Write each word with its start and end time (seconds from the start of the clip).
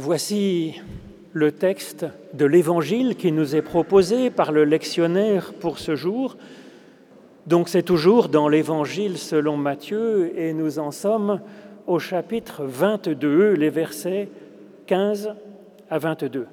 Voici 0.00 0.80
le 1.32 1.50
texte 1.50 2.06
de 2.32 2.44
l'Évangile 2.44 3.16
qui 3.16 3.32
nous 3.32 3.56
est 3.56 3.62
proposé 3.62 4.30
par 4.30 4.52
le 4.52 4.62
lectionnaire 4.62 5.52
pour 5.54 5.80
ce 5.80 5.96
jour. 5.96 6.36
Donc 7.48 7.68
c'est 7.68 7.82
toujours 7.82 8.28
dans 8.28 8.48
l'Évangile 8.48 9.18
selon 9.18 9.56
Matthieu 9.56 10.38
et 10.38 10.52
nous 10.52 10.78
en 10.78 10.92
sommes 10.92 11.40
au 11.88 11.98
chapitre 11.98 12.62
22, 12.64 13.54
les 13.54 13.70
versets 13.70 14.28
15 14.86 15.34
à 15.90 15.98
22. 15.98 16.46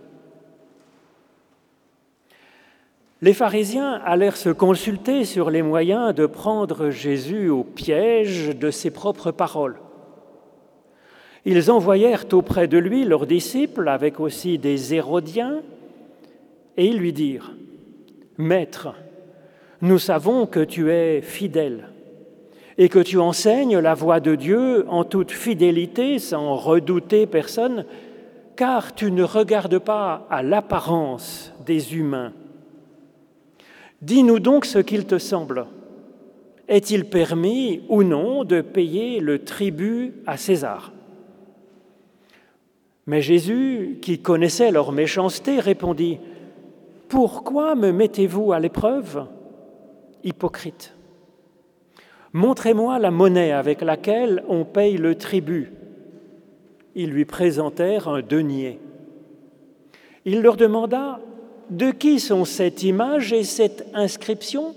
Les 3.21 3.33
pharisiens 3.35 4.01
allèrent 4.03 4.37
se 4.37 4.49
consulter 4.49 5.23
sur 5.23 5.51
les 5.51 5.61
moyens 5.61 6.15
de 6.15 6.25
prendre 6.25 6.89
Jésus 6.89 7.49
au 7.49 7.63
piège 7.63 8.57
de 8.57 8.71
ses 8.71 8.89
propres 8.89 9.29
paroles. 9.29 9.77
Ils 11.45 11.69
envoyèrent 11.69 12.25
auprès 12.33 12.67
de 12.67 12.79
lui 12.79 13.05
leurs 13.05 13.27
disciples 13.27 13.87
avec 13.87 14.19
aussi 14.19 14.57
des 14.57 14.95
Hérodiens, 14.95 15.61
et 16.75 16.87
ils 16.87 16.97
lui 16.97 17.13
dirent, 17.13 17.53
Maître, 18.37 18.95
nous 19.81 19.99
savons 19.99 20.47
que 20.47 20.59
tu 20.59 20.91
es 20.91 21.21
fidèle 21.21 21.89
et 22.77 22.89
que 22.89 22.99
tu 22.99 23.19
enseignes 23.19 23.77
la 23.77 23.93
voie 23.93 24.19
de 24.19 24.35
Dieu 24.35 24.85
en 24.89 25.03
toute 25.03 25.31
fidélité 25.31 26.19
sans 26.19 26.55
redouter 26.55 27.25
personne, 27.25 27.85
car 28.55 28.93
tu 28.95 29.11
ne 29.11 29.23
regardes 29.23 29.79
pas 29.79 30.27
à 30.29 30.43
l'apparence 30.43 31.53
des 31.65 31.95
humains. 31.95 32.33
Dis-nous 34.01 34.39
donc 34.39 34.65
ce 34.65 34.79
qu'il 34.79 35.05
te 35.05 35.17
semble. 35.17 35.67
Est-il 36.67 37.05
permis 37.05 37.83
ou 37.87 38.03
non 38.03 38.43
de 38.43 38.61
payer 38.61 39.19
le 39.19 39.43
tribut 39.43 40.13
à 40.25 40.35
César? 40.35 40.94
Mais 43.07 43.21
Jésus, 43.21 43.99
qui 44.01 44.19
connaissait 44.19 44.71
leur 44.71 44.91
méchanceté, 44.91 45.59
répondit, 45.59 46.19
Pourquoi 47.07 47.75
me 47.75 47.91
mettez-vous 47.91 48.51
à 48.51 48.59
l'épreuve 48.59 49.27
Hypocrite? 50.23 50.95
Montrez-moi 52.33 52.99
la 52.99 53.11
monnaie 53.11 53.51
avec 53.51 53.81
laquelle 53.81 54.43
on 54.49 54.65
paye 54.65 54.97
le 54.97 55.15
tribut. 55.15 55.71
Ils 56.95 57.09
lui 57.09 57.25
présentèrent 57.25 58.07
un 58.07 58.21
denier. 58.21 58.79
Il 60.25 60.41
leur 60.41 60.57
demanda, 60.57 61.19
De 61.69 61.91
qui 61.91 62.19
sont 62.19 62.43
cette 62.43 62.83
image 62.83 63.33
et 63.33 63.43
cette 63.43 63.87
inscription? 63.93 64.75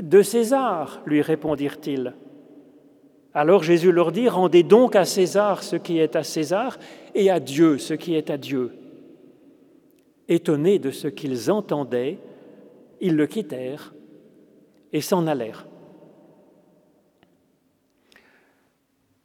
De 0.00 0.22
César, 0.22 1.00
lui 1.06 1.22
répondirent-ils. 1.22 2.14
Alors 3.32 3.62
Jésus 3.62 3.92
leur 3.92 4.10
dit, 4.10 4.28
rendez 4.28 4.64
donc 4.64 4.96
à 4.96 5.04
César 5.04 5.62
ce 5.62 5.76
qui 5.76 5.98
est 5.98 6.16
à 6.16 6.24
César 6.24 6.78
et 7.14 7.30
à 7.30 7.38
Dieu 7.38 7.78
ce 7.78 7.94
qui 7.94 8.14
est 8.14 8.28
à 8.28 8.36
Dieu. 8.36 8.72
Étonnés 10.28 10.78
de 10.78 10.90
ce 10.90 11.06
qu'ils 11.06 11.50
entendaient, 11.50 12.18
ils 13.00 13.14
le 13.14 13.26
quittèrent 13.26 13.94
et 14.92 15.00
s'en 15.00 15.26
allèrent. 15.26 15.66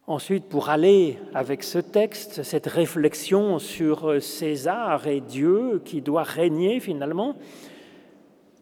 Ensuite, 0.07 0.45
pour 0.45 0.69
aller 0.69 1.17
avec 1.33 1.63
ce 1.63 1.79
texte, 1.79 2.43
cette 2.43 2.67
réflexion 2.67 3.57
sur 3.57 4.21
César 4.21 5.07
et 5.07 5.19
Dieu 5.19 5.81
qui 5.83 6.01
doit 6.01 6.21
régner 6.21 6.79
finalement, 6.79 7.35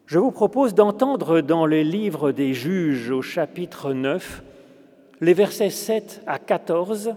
je 0.06 0.18
vous 0.18 0.30
propose 0.30 0.74
d'entendre 0.74 1.42
dans 1.42 1.66
le 1.66 1.82
livre 1.82 2.32
des 2.32 2.54
juges 2.54 3.10
au 3.10 3.20
chapitre 3.20 3.92
9 3.92 4.42
les 5.24 5.32
versets 5.32 5.70
7 5.70 6.22
à 6.26 6.38
14, 6.38 7.14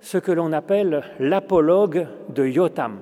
ce 0.00 0.18
que 0.18 0.32
l'on 0.32 0.52
appelle 0.52 1.04
l'apologue 1.20 2.08
de 2.28 2.44
Yotam. 2.44 2.98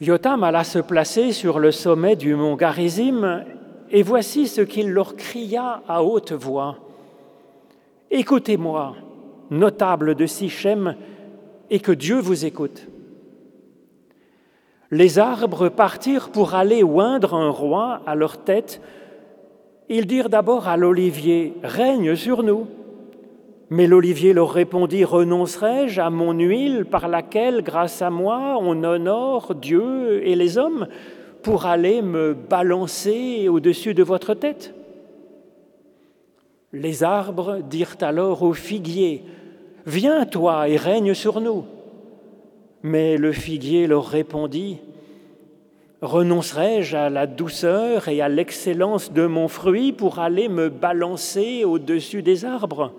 Yotam 0.00 0.44
alla 0.44 0.64
se 0.64 0.78
placer 0.78 1.32
sur 1.32 1.58
le 1.58 1.70
sommet 1.70 2.16
du 2.16 2.34
mont 2.34 2.56
Garizim, 2.56 3.44
et 3.90 4.02
voici 4.02 4.48
ce 4.48 4.62
qu'il 4.62 4.90
leur 4.90 5.16
cria 5.16 5.82
à 5.86 6.02
haute 6.02 6.32
voix. 6.32 6.78
Écoutez-moi, 8.10 8.96
notable 9.50 10.14
de 10.14 10.24
Sichem, 10.24 10.94
et 11.68 11.80
que 11.80 11.92
Dieu 11.92 12.20
vous 12.20 12.46
écoute. 12.46 12.86
Les 14.90 15.18
arbres 15.18 15.68
partirent 15.68 16.30
pour 16.30 16.54
aller 16.54 16.82
oindre 16.82 17.34
un 17.34 17.50
roi 17.50 18.00
à 18.06 18.14
leur 18.14 18.38
tête 18.38 18.80
ils 19.88 20.06
dirent 20.06 20.28
d'abord 20.28 20.68
à 20.68 20.76
l'olivier, 20.76 21.54
Règne 21.62 22.14
sur 22.14 22.42
nous. 22.42 22.66
Mais 23.70 23.86
l'olivier 23.86 24.32
leur 24.32 24.50
répondit, 24.50 25.04
Renoncerai-je 25.04 26.00
à 26.00 26.10
mon 26.10 26.32
huile 26.32 26.86
par 26.86 27.08
laquelle, 27.08 27.62
grâce 27.62 28.00
à 28.00 28.10
moi, 28.10 28.56
on 28.60 28.82
honore 28.82 29.54
Dieu 29.54 30.26
et 30.26 30.34
les 30.34 30.56
hommes 30.58 30.88
pour 31.42 31.66
aller 31.66 32.02
me 32.02 32.34
balancer 32.34 33.48
au-dessus 33.48 33.94
de 33.94 34.02
votre 34.02 34.34
tête? 34.34 34.74
Les 36.72 37.02
arbres 37.02 37.60
dirent 37.68 37.96
alors 38.00 38.42
au 38.42 38.52
figuier, 38.52 39.24
Viens 39.86 40.26
toi 40.26 40.68
et 40.68 40.76
règne 40.76 41.14
sur 41.14 41.40
nous. 41.40 41.64
Mais 42.82 43.16
le 43.16 43.32
figuier 43.32 43.86
leur 43.86 44.06
répondit, 44.06 44.78
Renoncerai-je 46.00 46.96
à 46.96 47.10
la 47.10 47.26
douceur 47.26 48.08
et 48.08 48.20
à 48.20 48.28
l'excellence 48.28 49.12
de 49.12 49.26
mon 49.26 49.48
fruit 49.48 49.92
pour 49.92 50.20
aller 50.20 50.48
me 50.48 50.68
balancer 50.68 51.64
au-dessus 51.64 52.22
des 52.22 52.44
arbres? 52.44 52.92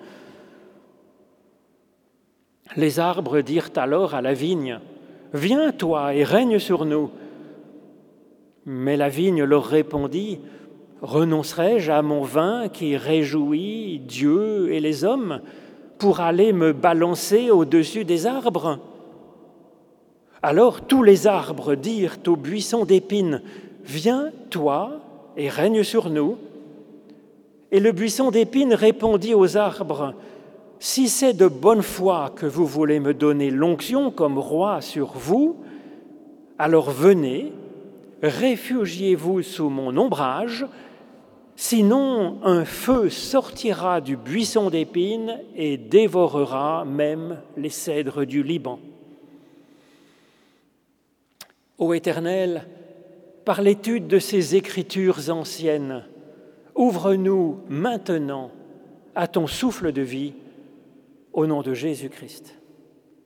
Les 2.75 2.99
arbres 2.99 3.41
dirent 3.41 3.71
alors 3.77 4.13
à 4.13 4.21
la 4.21 4.33
vigne, 4.33 4.79
Viens 5.33 5.71
toi 5.71 6.15
et 6.15 6.23
règne 6.23 6.57
sur 6.57 6.85
nous. 6.85 7.11
Mais 8.65 8.97
la 8.97 9.09
vigne 9.09 9.43
leur 9.43 9.65
répondit, 9.65 10.39
Renoncerai-je 11.01 11.91
à 11.91 12.01
mon 12.01 12.23
vin 12.23 12.67
qui 12.67 12.97
réjouit 12.97 13.99
Dieu 13.99 14.73
et 14.73 14.79
les 14.79 15.05
hommes 15.05 15.39
pour 15.97 16.19
aller 16.19 16.51
me 16.51 16.73
balancer 16.73 17.51
au-dessus 17.51 18.03
des 18.03 18.25
arbres 18.25 18.79
alors 20.41 20.81
tous 20.81 21.03
les 21.03 21.27
arbres 21.27 21.75
dirent 21.75 22.17
au 22.27 22.35
buisson 22.35 22.85
d'épines, 22.85 23.41
Viens, 23.83 24.31
toi, 24.51 25.01
et 25.35 25.49
règne 25.49 25.83
sur 25.83 26.09
nous. 26.09 26.37
Et 27.71 27.79
le 27.79 27.91
buisson 27.91 28.29
d'épines 28.29 28.73
répondit 28.73 29.33
aux 29.33 29.57
arbres, 29.57 30.13
Si 30.79 31.09
c'est 31.09 31.33
de 31.33 31.47
bonne 31.47 31.81
foi 31.81 32.31
que 32.35 32.45
vous 32.45 32.65
voulez 32.65 32.99
me 32.99 33.13
donner 33.13 33.49
l'onction 33.49 34.11
comme 34.11 34.37
roi 34.37 34.81
sur 34.81 35.13
vous, 35.13 35.57
alors 36.57 36.91
venez, 36.91 37.51
réfugiez-vous 38.21 39.41
sous 39.41 39.69
mon 39.69 39.97
ombrage, 39.97 40.67
sinon 41.55 42.37
un 42.43 42.63
feu 42.63 43.09
sortira 43.09 44.01
du 44.01 44.17
buisson 44.17 44.69
d'épines 44.69 45.39
et 45.55 45.77
dévorera 45.77 46.85
même 46.85 47.39
les 47.57 47.69
cèdres 47.69 48.25
du 48.25 48.43
Liban. 48.43 48.79
Ô 51.79 51.93
Éternel, 51.93 52.67
par 53.45 53.61
l'étude 53.61 54.07
de 54.07 54.19
ces 54.19 54.55
écritures 54.55 55.29
anciennes, 55.29 56.03
ouvre-nous 56.75 57.61
maintenant 57.69 58.51
à 59.15 59.27
ton 59.27 59.47
souffle 59.47 59.91
de 59.91 60.01
vie, 60.01 60.33
au 61.31 61.47
nom 61.47 61.61
de 61.61 61.73
Jésus-Christ. 61.73 62.59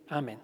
Amen. 0.07 0.37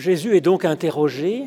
Jésus 0.00 0.34
est 0.34 0.40
donc 0.40 0.64
interrogé 0.64 1.44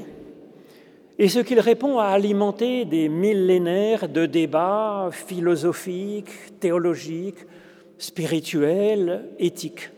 Et 1.17 1.27
ce 1.27 1.39
qu'il 1.39 1.59
répond 1.59 1.97
a 1.97 2.05
alimenté 2.05 2.85
des 2.85 3.09
millénaires 3.09 4.07
de 4.07 4.27
débats 4.27 5.09
philosophiques, 5.11 6.59
théologiques, 6.59 7.45
spirituels, 7.97 9.25
éthiques. 9.39 9.89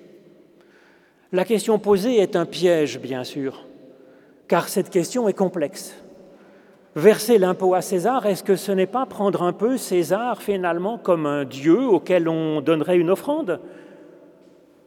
La 1.33 1.43
question 1.43 1.79
posée 1.79 2.17
est 2.17 2.35
un 2.37 2.45
piège, 2.45 2.99
bien 2.99 3.25
sûr, 3.25 3.65
car 4.47 4.69
cette 4.69 4.89
question 4.89 5.27
est 5.27 5.33
complexe. 5.33 5.93
Verser 6.95 7.37
l'impôt 7.37 7.73
à 7.73 7.81
César, 7.81 8.25
est-ce 8.25 8.43
que 8.43 8.55
ce 8.55 8.71
n'est 8.71 8.87
pas 8.87 9.05
prendre 9.05 9.43
un 9.43 9.51
peu 9.51 9.77
César 9.77 10.41
finalement 10.41 10.97
comme 10.97 11.25
un 11.25 11.43
dieu 11.43 11.81
auquel 11.81 12.29
on 12.29 12.61
donnerait 12.61 12.97
une 12.97 13.09
offrande? 13.09 13.59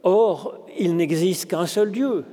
Or, 0.01 0.57
il 0.79 0.95
n'existe 0.95 1.51
qu'un 1.51 1.67
seul 1.67 1.91
Dieu. 1.91 2.25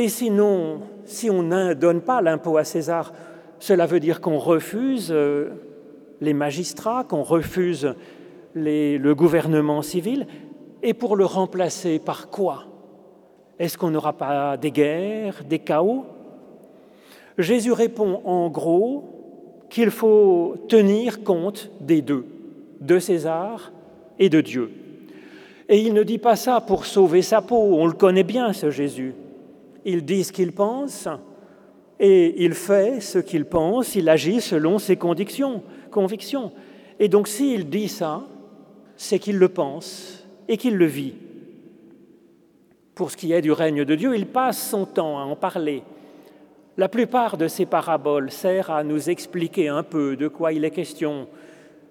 Et 0.00 0.08
sinon, 0.08 0.80
si 1.04 1.28
on 1.28 1.42
ne 1.42 1.74
donne 1.74 2.00
pas 2.00 2.22
l'impôt 2.22 2.56
à 2.56 2.64
César, 2.64 3.12
cela 3.58 3.84
veut 3.84 4.00
dire 4.00 4.22
qu'on 4.22 4.38
refuse 4.38 5.10
euh, 5.10 5.50
les 6.22 6.32
magistrats, 6.32 7.04
qu'on 7.04 7.22
refuse 7.22 7.94
le 8.54 9.12
gouvernement 9.12 9.82
civil, 9.82 10.26
et 10.82 10.94
pour 10.94 11.16
le 11.16 11.26
remplacer 11.26 11.98
par 11.98 12.30
quoi? 12.30 12.64
Est-ce 13.58 13.76
qu'on 13.76 13.90
n'aura 13.90 14.14
pas 14.14 14.56
des 14.56 14.70
guerres, 14.70 15.42
des 15.46 15.58
chaos? 15.58 16.06
Jésus 17.36 17.72
répond 17.72 18.22
en 18.24 18.48
gros 18.48 19.04
qu'il 19.68 19.90
faut 19.90 20.54
tenir 20.70 21.22
compte 21.24 21.70
des 21.78 22.00
deux, 22.00 22.24
de 22.80 22.98
César 22.98 23.70
et 24.18 24.30
de 24.30 24.40
Dieu. 24.40 24.70
Et 25.68 25.78
il 25.78 25.92
ne 25.92 26.04
dit 26.04 26.16
pas 26.16 26.36
ça 26.36 26.62
pour 26.62 26.86
sauver 26.86 27.20
sa 27.20 27.42
peau, 27.42 27.74
on 27.74 27.86
le 27.86 27.92
connaît 27.92 28.24
bien 28.24 28.54
ce 28.54 28.70
Jésus. 28.70 29.12
Il 29.84 30.04
dit 30.04 30.24
ce 30.24 30.32
qu'il 30.32 30.52
pense 30.52 31.08
et 31.98 32.44
il 32.44 32.54
fait 32.54 33.00
ce 33.00 33.18
qu'il 33.18 33.44
pense, 33.44 33.94
il 33.94 34.08
agit 34.08 34.40
selon 34.40 34.78
ses 34.78 34.96
convictions. 34.96 35.62
convictions. 35.90 36.52
Et 36.98 37.08
donc 37.08 37.28
s'il 37.28 37.68
dit 37.68 37.88
ça, 37.88 38.22
c'est 38.96 39.18
qu'il 39.18 39.38
le 39.38 39.48
pense 39.48 40.26
et 40.48 40.56
qu'il 40.56 40.76
le 40.76 40.86
vit. 40.86 41.14
Pour 42.94 43.10
ce 43.10 43.16
qui 43.16 43.32
est 43.32 43.40
du 43.40 43.52
règne 43.52 43.84
de 43.84 43.94
Dieu, 43.94 44.14
il 44.14 44.26
passe 44.26 44.68
son 44.70 44.84
temps 44.84 45.18
à 45.18 45.22
en 45.22 45.36
parler. 45.36 45.82
La 46.76 46.88
plupart 46.88 47.36
de 47.36 47.48
ces 47.48 47.66
paraboles 47.66 48.30
servent 48.30 48.70
à 48.70 48.84
nous 48.84 49.10
expliquer 49.10 49.68
un 49.68 49.82
peu 49.82 50.16
de 50.16 50.28
quoi 50.28 50.52
il 50.52 50.64
est 50.64 50.70
question. 50.70 51.28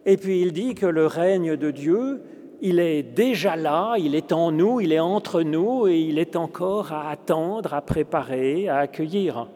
Et 0.05 0.17
puis 0.17 0.41
il 0.41 0.53
dit 0.53 0.75
que 0.75 0.85
le 0.85 1.05
règne 1.05 1.55
de 1.55 1.71
Dieu, 1.71 2.21
il 2.61 2.79
est 2.79 3.03
déjà 3.03 3.55
là, 3.55 3.95
il 3.97 4.15
est 4.15 4.31
en 4.31 4.51
nous, 4.51 4.81
il 4.81 4.91
est 4.91 4.99
entre 4.99 5.41
nous 5.41 5.87
et 5.87 5.97
il 5.97 6.19
est 6.19 6.35
encore 6.35 6.91
à 6.91 7.09
attendre, 7.09 7.73
à 7.73 7.81
préparer, 7.81 8.67
à 8.67 8.79
accueillir. 8.79 9.47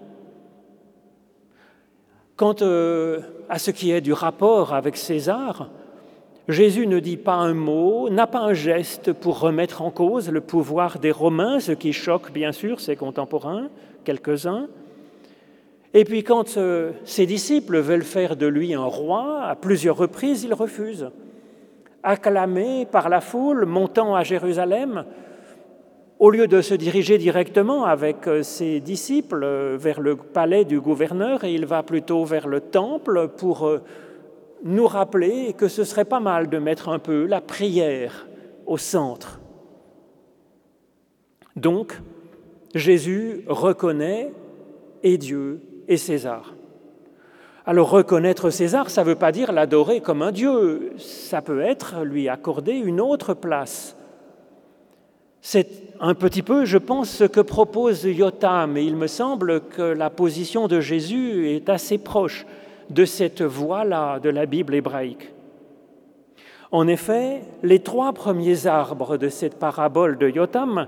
Quant 2.35 2.55
euh, 2.61 3.19
à 3.49 3.59
ce 3.59 3.71
qui 3.71 3.91
est 3.91 4.01
du 4.01 4.13
rapport 4.13 4.73
avec 4.73 4.97
César, 4.97 5.69
Jésus 6.47 6.87
ne 6.87 6.99
dit 6.99 7.17
pas 7.17 7.35
un 7.35 7.53
mot, 7.53 8.09
n'a 8.09 8.27
pas 8.27 8.41
un 8.41 8.53
geste 8.53 9.13
pour 9.13 9.39
remettre 9.39 9.81
en 9.81 9.91
cause 9.91 10.29
le 10.29 10.41
pouvoir 10.41 10.99
des 10.99 11.11
Romains, 11.11 11.59
ce 11.59 11.71
qui 11.71 11.93
choque 11.93 12.31
bien 12.31 12.51
sûr 12.51 12.79
ses 12.79 12.95
contemporains, 12.95 13.69
quelques-uns. 14.03 14.67
Et 15.93 16.05
puis 16.05 16.23
quand 16.23 16.57
euh, 16.57 16.91
ses 17.05 17.25
disciples 17.25 17.79
veulent 17.79 18.03
faire 18.03 18.35
de 18.35 18.47
lui 18.47 18.73
un 18.73 18.83
roi, 18.83 19.43
à 19.43 19.55
plusieurs 19.55 19.95
reprises, 19.95 20.43
il 20.43 20.53
refuse 20.53 21.11
acclamé 22.03 22.85
par 22.85 23.09
la 23.09 23.21
foule 23.21 23.65
montant 23.65 24.15
à 24.15 24.23
Jérusalem, 24.23 25.05
au 26.19 26.29
lieu 26.29 26.47
de 26.47 26.61
se 26.61 26.73
diriger 26.73 27.17
directement 27.17 27.85
avec 27.85 28.27
euh, 28.27 28.43
ses 28.43 28.79
disciples 28.79 29.43
euh, 29.43 29.77
vers 29.77 29.99
le 29.99 30.15
palais 30.15 30.63
du 30.63 30.79
gouverneur, 30.79 31.43
il 31.43 31.65
va 31.65 31.83
plutôt 31.83 32.23
vers 32.23 32.47
le 32.47 32.61
temple 32.61 33.29
pour 33.37 33.67
euh, 33.67 33.81
nous 34.63 34.87
rappeler 34.87 35.53
que 35.53 35.67
ce 35.67 35.83
serait 35.83 36.05
pas 36.05 36.19
mal 36.19 36.49
de 36.49 36.59
mettre 36.59 36.89
un 36.89 36.99
peu 36.99 37.25
la 37.25 37.41
prière 37.41 38.27
au 38.65 38.77
centre. 38.77 39.41
Donc, 41.55 41.99
Jésus 42.73 43.43
reconnaît 43.47 44.31
et 45.03 45.17
Dieu 45.17 45.61
et 45.87 45.97
César. 45.97 46.55
Alors 47.65 47.89
reconnaître 47.89 48.49
César, 48.49 48.89
ça 48.89 49.03
ne 49.03 49.07
veut 49.07 49.15
pas 49.15 49.31
dire 49.31 49.53
l'adorer 49.53 50.01
comme 50.01 50.21
un 50.21 50.33
dieu, 50.33 50.91
ça 50.97 51.41
peut 51.41 51.61
être 51.61 52.03
lui 52.03 52.27
accorder 52.27 52.73
une 52.73 52.99
autre 52.99 53.33
place. 53.33 53.95
C'est 55.39 55.69
un 56.01 56.13
petit 56.13 56.41
peu, 56.41 56.65
je 56.65 56.77
pense, 56.77 57.09
ce 57.09 57.23
que 57.23 57.39
propose 57.39 58.03
Yotam, 58.03 58.75
et 58.75 58.83
il 58.83 58.97
me 58.97 59.07
semble 59.07 59.61
que 59.61 59.81
la 59.81 60.09
position 60.09 60.67
de 60.67 60.81
Jésus 60.81 61.51
est 61.51 61.69
assez 61.69 61.97
proche 61.97 62.45
de 62.89 63.05
cette 63.05 63.41
voie-là 63.41 64.19
de 64.19 64.29
la 64.29 64.45
Bible 64.45 64.75
hébraïque. 64.75 65.31
En 66.71 66.85
effet, 66.87 67.43
les 67.61 67.79
trois 67.79 68.11
premiers 68.11 68.67
arbres 68.67 69.15
de 69.15 69.29
cette 69.29 69.57
parabole 69.57 70.17
de 70.17 70.29
Yotam 70.29 70.87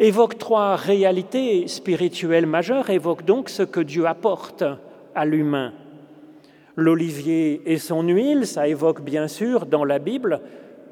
évoquent 0.00 0.38
trois 0.38 0.74
réalités 0.74 1.68
spirituelles 1.68 2.46
majeures, 2.46 2.90
évoquent 2.90 3.24
donc 3.24 3.48
ce 3.48 3.62
que 3.62 3.80
Dieu 3.80 4.06
apporte 4.06 4.64
à 5.16 5.24
l'humain. 5.24 5.72
L'olivier 6.76 7.62
et 7.66 7.78
son 7.78 8.02
huile, 8.02 8.46
ça 8.46 8.68
évoque 8.68 9.02
bien 9.02 9.26
sûr 9.26 9.66
dans 9.66 9.84
la 9.84 9.98
Bible 9.98 10.40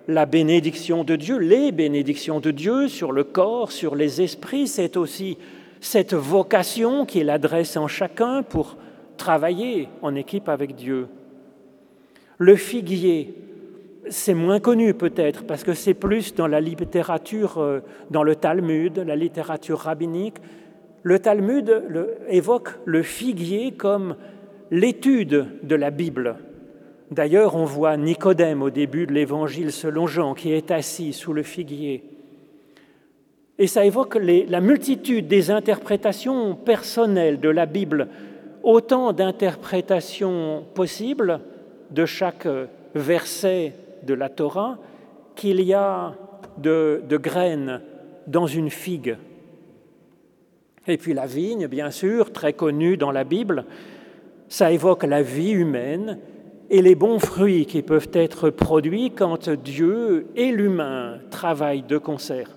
la 0.08 0.26
bénédiction 0.26 1.04
de 1.04 1.16
Dieu, 1.16 1.38
les 1.38 1.72
bénédictions 1.72 2.40
de 2.40 2.50
Dieu 2.50 2.88
sur 2.88 3.12
le 3.12 3.24
corps, 3.24 3.72
sur 3.72 3.94
les 3.94 4.20
esprits. 4.20 4.66
C'est 4.66 4.96
aussi 4.96 5.38
cette 5.80 6.14
vocation 6.14 7.06
qu'il 7.06 7.30
adresse 7.30 7.76
en 7.76 7.86
chacun 7.86 8.42
pour 8.42 8.76
travailler 9.16 9.88
en 10.02 10.14
équipe 10.14 10.48
avec 10.48 10.74
Dieu. 10.74 11.06
Le 12.38 12.56
figuier, 12.56 13.34
c'est 14.08 14.34
moins 14.34 14.60
connu 14.60 14.92
peut-être 14.92 15.44
parce 15.44 15.64
que 15.64 15.72
c'est 15.74 15.94
plus 15.94 16.34
dans 16.34 16.46
la 16.46 16.60
littérature, 16.60 17.58
euh, 17.58 17.80
dans 18.10 18.22
le 18.22 18.36
Talmud, 18.36 18.98
la 18.98 19.16
littérature 19.16 19.78
rabbinique, 19.78 20.36
le 21.04 21.18
Talmud 21.18 21.70
évoque 22.28 22.70
le 22.86 23.02
figuier 23.02 23.72
comme 23.72 24.16
l'étude 24.70 25.46
de 25.62 25.76
la 25.76 25.90
Bible. 25.90 26.36
D'ailleurs, 27.10 27.56
on 27.56 27.66
voit 27.66 27.98
Nicodème 27.98 28.62
au 28.62 28.70
début 28.70 29.06
de 29.06 29.12
l'Évangile 29.12 29.70
selon 29.70 30.06
Jean 30.06 30.32
qui 30.32 30.52
est 30.52 30.70
assis 30.70 31.12
sous 31.12 31.34
le 31.34 31.42
figuier. 31.42 32.04
Et 33.58 33.66
ça 33.66 33.84
évoque 33.84 34.16
la 34.16 34.60
multitude 34.62 35.28
des 35.28 35.50
interprétations 35.50 36.56
personnelles 36.56 37.38
de 37.38 37.50
la 37.50 37.66
Bible, 37.66 38.08
autant 38.62 39.12
d'interprétations 39.12 40.64
possibles 40.74 41.40
de 41.90 42.06
chaque 42.06 42.48
verset 42.94 43.74
de 44.04 44.14
la 44.14 44.30
Torah 44.30 44.78
qu'il 45.36 45.60
y 45.60 45.74
a 45.74 46.14
de 46.56 47.16
graines 47.18 47.82
dans 48.26 48.46
une 48.46 48.70
figue. 48.70 49.16
Et 50.86 50.96
puis 50.96 51.14
la 51.14 51.26
vigne, 51.26 51.66
bien 51.66 51.90
sûr, 51.90 52.32
très 52.32 52.52
connue 52.52 52.96
dans 52.96 53.10
la 53.10 53.24
Bible, 53.24 53.64
ça 54.48 54.70
évoque 54.70 55.04
la 55.04 55.22
vie 55.22 55.52
humaine 55.52 56.18
et 56.70 56.82
les 56.82 56.94
bons 56.94 57.18
fruits 57.18 57.66
qui 57.66 57.82
peuvent 57.82 58.10
être 58.12 58.50
produits 58.50 59.10
quand 59.10 59.48
Dieu 59.48 60.26
et 60.36 60.50
l'humain 60.50 61.18
travaillent 61.30 61.82
de 61.82 61.98
concert. 61.98 62.50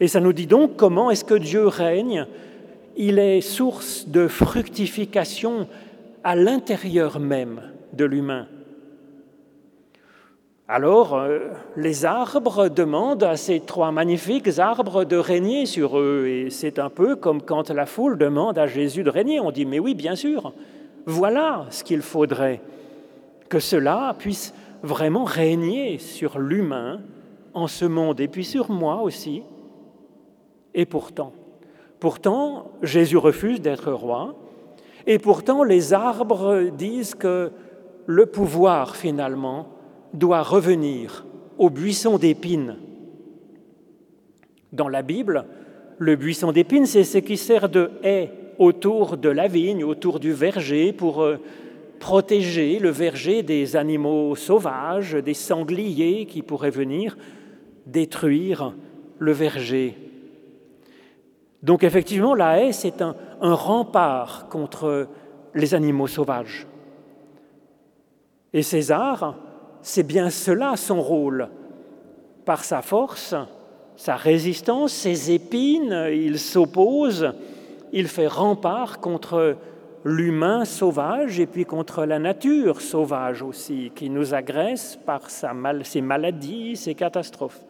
Et 0.00 0.08
ça 0.08 0.20
nous 0.20 0.32
dit 0.32 0.46
donc 0.46 0.76
comment 0.76 1.10
est-ce 1.10 1.24
que 1.24 1.34
Dieu 1.34 1.66
règne 1.66 2.26
Il 2.96 3.18
est 3.18 3.40
source 3.40 4.08
de 4.08 4.28
fructification 4.28 5.68
à 6.24 6.36
l'intérieur 6.36 7.18
même 7.18 7.62
de 7.92 8.04
l'humain. 8.04 8.46
Alors, 10.70 11.14
euh, 11.14 11.38
les 11.76 12.04
arbres 12.04 12.68
demandent 12.68 13.22
à 13.22 13.38
ces 13.38 13.58
trois 13.60 13.90
magnifiques 13.90 14.58
arbres 14.58 15.04
de 15.04 15.16
régner 15.16 15.64
sur 15.64 15.98
eux. 15.98 16.26
Et 16.28 16.50
c'est 16.50 16.78
un 16.78 16.90
peu 16.90 17.16
comme 17.16 17.40
quand 17.40 17.70
la 17.70 17.86
foule 17.86 18.18
demande 18.18 18.58
à 18.58 18.66
Jésus 18.66 19.02
de 19.02 19.08
régner. 19.08 19.40
On 19.40 19.50
dit, 19.50 19.64
mais 19.64 19.78
oui, 19.78 19.94
bien 19.94 20.14
sûr, 20.14 20.52
voilà 21.06 21.64
ce 21.70 21.82
qu'il 21.82 22.02
faudrait, 22.02 22.60
que 23.48 23.60
cela 23.60 24.14
puisse 24.18 24.52
vraiment 24.82 25.24
régner 25.24 25.96
sur 25.96 26.38
l'humain 26.38 27.00
en 27.54 27.66
ce 27.66 27.86
monde 27.86 28.20
et 28.20 28.28
puis 28.28 28.44
sur 28.44 28.70
moi 28.70 29.00
aussi. 29.00 29.42
Et 30.74 30.84
pourtant, 30.84 31.32
pourtant, 31.98 32.72
Jésus 32.82 33.16
refuse 33.16 33.62
d'être 33.62 33.90
roi. 33.90 34.34
Et 35.06 35.18
pourtant, 35.18 35.62
les 35.64 35.94
arbres 35.94 36.64
disent 36.76 37.14
que 37.14 37.52
le 38.04 38.26
pouvoir, 38.26 38.96
finalement, 38.96 39.77
doit 40.12 40.42
revenir 40.42 41.24
au 41.58 41.70
buisson 41.70 42.18
d'épines. 42.18 42.76
Dans 44.72 44.88
la 44.88 45.02
Bible, 45.02 45.44
le 45.98 46.16
buisson 46.16 46.52
d'épines, 46.52 46.86
c'est 46.86 47.04
ce 47.04 47.18
qui 47.18 47.36
sert 47.36 47.68
de 47.68 47.90
haie 48.02 48.30
autour 48.58 49.16
de 49.16 49.28
la 49.28 49.48
vigne, 49.48 49.84
autour 49.84 50.20
du 50.20 50.32
verger, 50.32 50.92
pour 50.92 51.22
euh, 51.22 51.38
protéger 51.98 52.78
le 52.78 52.90
verger 52.90 53.42
des 53.42 53.76
animaux 53.76 54.34
sauvages, 54.36 55.14
des 55.14 55.34
sangliers 55.34 56.26
qui 56.26 56.42
pourraient 56.42 56.70
venir 56.70 57.16
détruire 57.86 58.74
le 59.18 59.32
verger. 59.32 59.96
Donc 61.62 61.82
effectivement, 61.82 62.34
la 62.34 62.62
haie, 62.62 62.72
c'est 62.72 63.02
un, 63.02 63.16
un 63.40 63.54
rempart 63.54 64.48
contre 64.48 65.08
les 65.54 65.74
animaux 65.74 66.06
sauvages. 66.06 66.66
Et 68.52 68.62
César, 68.62 69.36
c'est 69.82 70.02
bien 70.02 70.30
cela 70.30 70.76
son 70.76 71.00
rôle. 71.00 71.48
Par 72.44 72.64
sa 72.64 72.82
force, 72.82 73.34
sa 73.96 74.16
résistance, 74.16 74.92
ses 74.92 75.32
épines, 75.32 76.08
il 76.12 76.38
s'oppose, 76.38 77.32
il 77.92 78.08
fait 78.08 78.26
rempart 78.26 79.00
contre 79.00 79.56
l'humain 80.04 80.64
sauvage 80.64 81.40
et 81.40 81.46
puis 81.46 81.64
contre 81.64 82.04
la 82.04 82.18
nature 82.18 82.80
sauvage 82.80 83.42
aussi, 83.42 83.92
qui 83.94 84.08
nous 84.08 84.34
agresse 84.34 84.98
par 85.04 85.28
ses 85.30 86.00
maladies, 86.00 86.76
ses 86.76 86.94
catastrophes. 86.94 87.60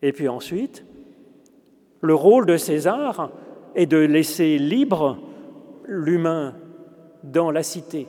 Et 0.00 0.12
puis 0.12 0.28
ensuite, 0.28 0.84
le 2.00 2.14
rôle 2.14 2.46
de 2.46 2.56
César 2.56 3.30
est 3.74 3.86
de 3.86 3.98
laisser 3.98 4.58
libre 4.58 5.18
l'humain 5.86 6.54
dans 7.22 7.50
la 7.50 7.62
cité. 7.62 8.08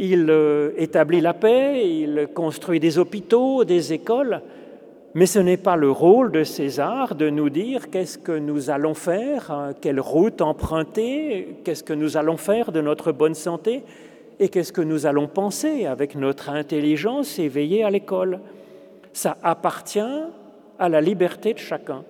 Il 0.00 0.30
euh, 0.30 0.70
établit 0.76 1.20
la 1.20 1.34
paix, 1.34 1.84
il 1.84 2.28
construit 2.32 2.78
des 2.78 2.98
hôpitaux, 2.98 3.64
des 3.64 3.92
écoles, 3.92 4.40
mais 5.14 5.26
ce 5.26 5.40
n'est 5.40 5.56
pas 5.56 5.74
le 5.74 5.90
rôle 5.90 6.30
de 6.30 6.44
César 6.44 7.16
de 7.16 7.28
nous 7.28 7.50
dire 7.50 7.90
qu'est-ce 7.90 8.16
que 8.16 8.30
nous 8.30 8.70
allons 8.70 8.94
faire, 8.94 9.50
hein, 9.50 9.72
quelle 9.80 9.98
route 9.98 10.40
emprunter, 10.40 11.56
qu'est-ce 11.64 11.82
que 11.82 11.92
nous 11.92 12.16
allons 12.16 12.36
faire 12.36 12.70
de 12.70 12.80
notre 12.80 13.10
bonne 13.10 13.34
santé 13.34 13.82
et 14.38 14.48
qu'est-ce 14.48 14.72
que 14.72 14.82
nous 14.82 15.06
allons 15.06 15.26
penser 15.26 15.86
avec 15.86 16.14
notre 16.14 16.50
intelligence 16.50 17.40
éveillée 17.40 17.82
à 17.82 17.90
l'école. 17.90 18.38
Ça 19.12 19.36
appartient 19.42 19.98
à 20.78 20.88
la 20.88 21.00
liberté 21.00 21.54
de 21.54 21.58
chacun. 21.58 22.04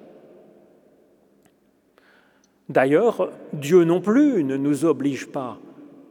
D'ailleurs, 2.69 3.31
Dieu 3.55 3.85
non 3.85 4.03
plus 4.03 4.45
ne 4.45 4.59
nous 4.59 4.85
oblige 4.85 5.29
pas 5.29 5.57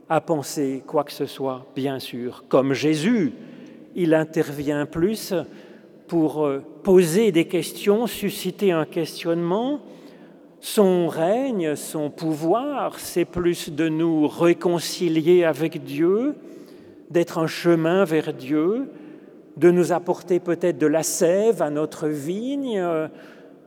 à 0.10 0.22
penser 0.22 0.84
quoi 0.86 1.04
que 1.04 1.12
ce 1.12 1.26
soit, 1.26 1.66
bien 1.76 2.00
sûr. 2.00 2.44
Comme 2.48 2.74
Jésus, 2.74 3.34
il 3.96 4.14
intervient 4.14 4.86
plus 4.86 5.34
pour 6.08 6.46
euh, 6.46 6.64
poser 6.84 7.32
des 7.32 7.46
questions, 7.46 8.08
susciter 8.08 8.72
un 8.72 8.86
questionnement. 8.86 9.82
Son 10.62 11.08
règne, 11.08 11.76
son 11.76 12.10
pouvoir, 12.10 13.00
c'est 13.00 13.26
plus 13.26 13.70
de 13.70 13.90
nous 13.90 14.28
réconcilier 14.28 15.44
avec 15.44 15.84
Dieu, 15.84 16.36
d'être 17.12 17.38
un 17.38 17.48
chemin 17.48 18.06
vers 18.06 18.34
Dieu, 18.34 18.90
de 19.58 19.72
nous 19.72 19.92
apporter 19.92 20.40
peut-être 20.40 20.78
de 20.78 20.88
la 20.88 21.04
sève 21.04 21.62
à 21.62 21.70
notre 21.70 22.08
vigne, 22.08 22.82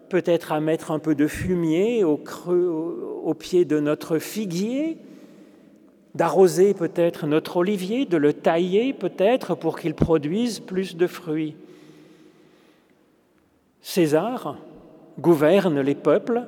peut-être 0.09 0.53
à 0.53 0.61
mettre 0.61 0.91
un 0.91 0.99
peu 0.99 1.15
de 1.15 1.27
fumier 1.27 2.05
au, 2.05 2.17
creux, 2.17 3.21
au 3.23 3.35
pied 3.35 3.65
de 3.65 3.79
notre 3.79 4.19
figuier, 4.19 4.99
d'arroser 6.15 6.75
peut-être 6.75 7.27
notre 7.27 7.59
olivier, 7.59 8.05
de 8.05 8.17
le 8.17 8.33
tailler 8.33 8.93
peut-être 8.93 9.55
pour 9.55 9.79
qu'il 9.79 9.95
produise 9.95 10.61
plus 10.61 10.97
de 10.97 11.07
fruits. 11.07 11.55
César 13.81 14.57
gouverne 15.19 15.81
les 15.81 15.95
peuples, 15.95 16.43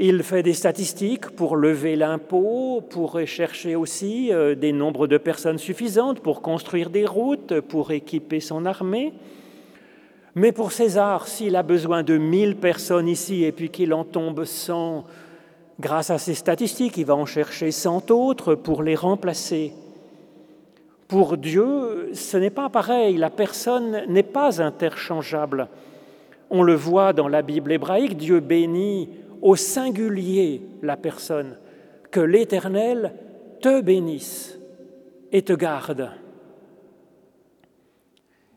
il 0.00 0.22
fait 0.22 0.44
des 0.44 0.52
statistiques 0.52 1.30
pour 1.30 1.56
lever 1.56 1.96
l'impôt, 1.96 2.82
pour 2.88 3.18
chercher 3.26 3.74
aussi 3.74 4.32
euh, 4.32 4.54
des 4.54 4.72
nombres 4.72 5.08
de 5.08 5.18
personnes 5.18 5.58
suffisantes, 5.58 6.20
pour 6.20 6.40
construire 6.40 6.88
des 6.88 7.04
routes, 7.04 7.60
pour 7.60 7.90
équiper 7.90 8.38
son 8.38 8.64
armée. 8.64 9.12
Mais 10.36 10.52
pour 10.52 10.70
César, 10.70 11.26
s'il 11.26 11.56
a 11.56 11.64
besoin 11.64 12.04
de 12.04 12.16
1000 12.16 12.56
personnes 12.56 13.08
ici 13.08 13.42
et 13.42 13.50
puis 13.50 13.70
qu'il 13.70 13.92
en 13.92 14.04
tombe 14.04 14.44
100 14.44 15.04
grâce 15.80 16.10
à 16.10 16.18
ses 16.18 16.34
statistiques, 16.34 16.96
il 16.96 17.04
va 17.04 17.14
en 17.14 17.26
chercher 17.26 17.70
100 17.70 18.10
autres 18.10 18.54
pour 18.54 18.82
les 18.82 18.94
remplacer. 18.94 19.72
Pour 21.06 21.36
Dieu, 21.36 22.10
ce 22.12 22.36
n'est 22.36 22.50
pas 22.50 22.68
pareil, 22.68 23.16
la 23.16 23.30
personne 23.30 24.04
n'est 24.08 24.22
pas 24.22 24.60
interchangeable. 24.60 25.68
On 26.50 26.62
le 26.62 26.74
voit 26.74 27.12
dans 27.12 27.28
la 27.28 27.42
Bible 27.42 27.72
hébraïque, 27.72 28.16
Dieu 28.16 28.40
bénit 28.40 29.08
au 29.40 29.56
singulier 29.56 30.62
la 30.82 30.96
personne, 30.96 31.56
que 32.10 32.20
l'Éternel 32.20 33.14
te 33.60 33.80
bénisse 33.80 34.58
et 35.32 35.42
te 35.42 35.52
garde. 35.52 36.10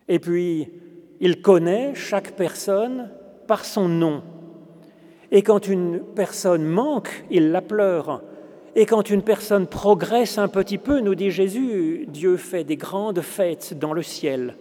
Et 0.07 0.19
puis, 0.19 0.69
il 1.19 1.41
connaît 1.41 1.93
chaque 1.95 2.31
personne 2.31 3.09
par 3.47 3.63
son 3.63 3.87
nom. 3.87 4.23
Et 5.31 5.41
quand 5.41 5.67
une 5.67 6.01
personne 6.15 6.65
manque, 6.65 7.23
il 7.29 7.51
la 7.51 7.61
pleure. 7.61 8.21
Et 8.75 8.85
quand 8.85 9.09
une 9.09 9.21
personne 9.21 9.67
progresse 9.67 10.37
un 10.37 10.47
petit 10.47 10.77
peu, 10.77 10.99
nous 10.99 11.15
dit 11.15 11.31
Jésus, 11.31 12.05
Dieu 12.07 12.37
fait 12.37 12.63
des 12.63 12.77
grandes 12.77 13.21
fêtes 13.21 13.77
dans 13.77 13.93
le 13.93 14.03
ciel. 14.03 14.55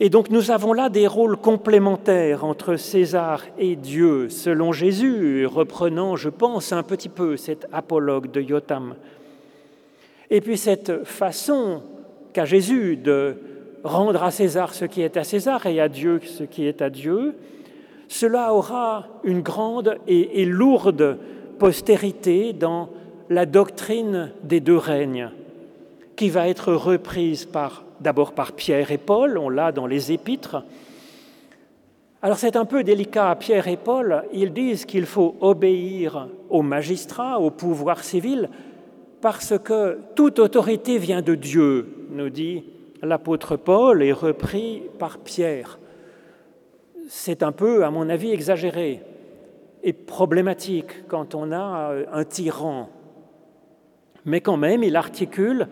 Et 0.00 0.10
donc 0.10 0.30
nous 0.30 0.50
avons 0.50 0.72
là 0.72 0.88
des 0.88 1.06
rôles 1.06 1.36
complémentaires 1.36 2.44
entre 2.44 2.76
César 2.76 3.42
et 3.58 3.76
Dieu, 3.76 4.28
selon 4.28 4.72
Jésus, 4.72 5.46
reprenant, 5.46 6.16
je 6.16 6.28
pense, 6.28 6.72
un 6.72 6.82
petit 6.82 7.08
peu 7.08 7.36
cet 7.36 7.66
apologue 7.72 8.30
de 8.30 8.40
Yotam. 8.40 8.96
Et 10.30 10.40
puis 10.40 10.58
cette 10.58 11.04
façon 11.04 11.82
qu'a 12.32 12.44
Jésus 12.44 12.96
de 12.96 13.36
rendre 13.84 14.22
à 14.24 14.30
César 14.30 14.74
ce 14.74 14.84
qui 14.84 15.02
est 15.02 15.16
à 15.16 15.24
César 15.24 15.64
et 15.66 15.80
à 15.80 15.88
Dieu 15.88 16.20
ce 16.24 16.42
qui 16.42 16.66
est 16.66 16.82
à 16.82 16.90
Dieu, 16.90 17.34
cela 18.08 18.54
aura 18.54 19.06
une 19.24 19.40
grande 19.40 19.98
et, 20.06 20.44
lourde 20.44 21.18
postérité 21.58 22.52
dans 22.52 22.90
la 23.30 23.46
doctrine 23.46 24.32
des 24.42 24.60
deux 24.60 24.76
règnes, 24.76 25.30
qui 26.16 26.28
va 26.28 26.48
être 26.48 26.72
reprise 26.72 27.48
d'abord 28.00 28.32
par 28.32 28.52
Pierre 28.52 28.90
et 28.90 28.98
Paul, 28.98 29.38
on 29.38 29.48
l'a 29.48 29.72
dans 29.72 29.86
les 29.86 30.12
épîtres. 30.12 30.62
Alors 32.22 32.38
c'est 32.38 32.56
un 32.56 32.64
peu 32.64 32.82
délicat, 32.84 33.36
Pierre 33.38 33.68
et 33.68 33.76
Paul, 33.76 34.24
ils 34.32 34.52
disent 34.52 34.84
qu'il 34.84 35.06
faut 35.06 35.36
obéir 35.40 36.28
aux 36.48 36.62
magistrats, 36.62 37.38
au 37.38 37.50
pouvoir 37.50 38.02
civil, 38.02 38.48
parce 39.20 39.58
que 39.58 39.98
toute 40.14 40.38
autorité 40.38 40.98
vient 40.98 41.22
de 41.22 41.34
Dieu, 41.34 42.06
nous 42.10 42.30
dit 42.30 42.64
l'apôtre 43.02 43.56
Paul, 43.56 44.02
et 44.02 44.12
repris 44.12 44.82
par 44.98 45.18
Pierre. 45.18 45.78
C'est 47.08 47.42
un 47.42 47.52
peu, 47.52 47.84
à 47.84 47.90
mon 47.90 48.08
avis, 48.08 48.30
exagéré 48.30 49.02
est 49.84 49.92
problématique 49.92 51.06
quand 51.06 51.34
on 51.34 51.52
a 51.52 51.90
euh, 51.90 52.04
un 52.12 52.24
tyran. 52.24 52.88
Mais 54.24 54.40
quand 54.40 54.56
même, 54.56 54.82
il 54.82 54.96
articule 54.96 55.68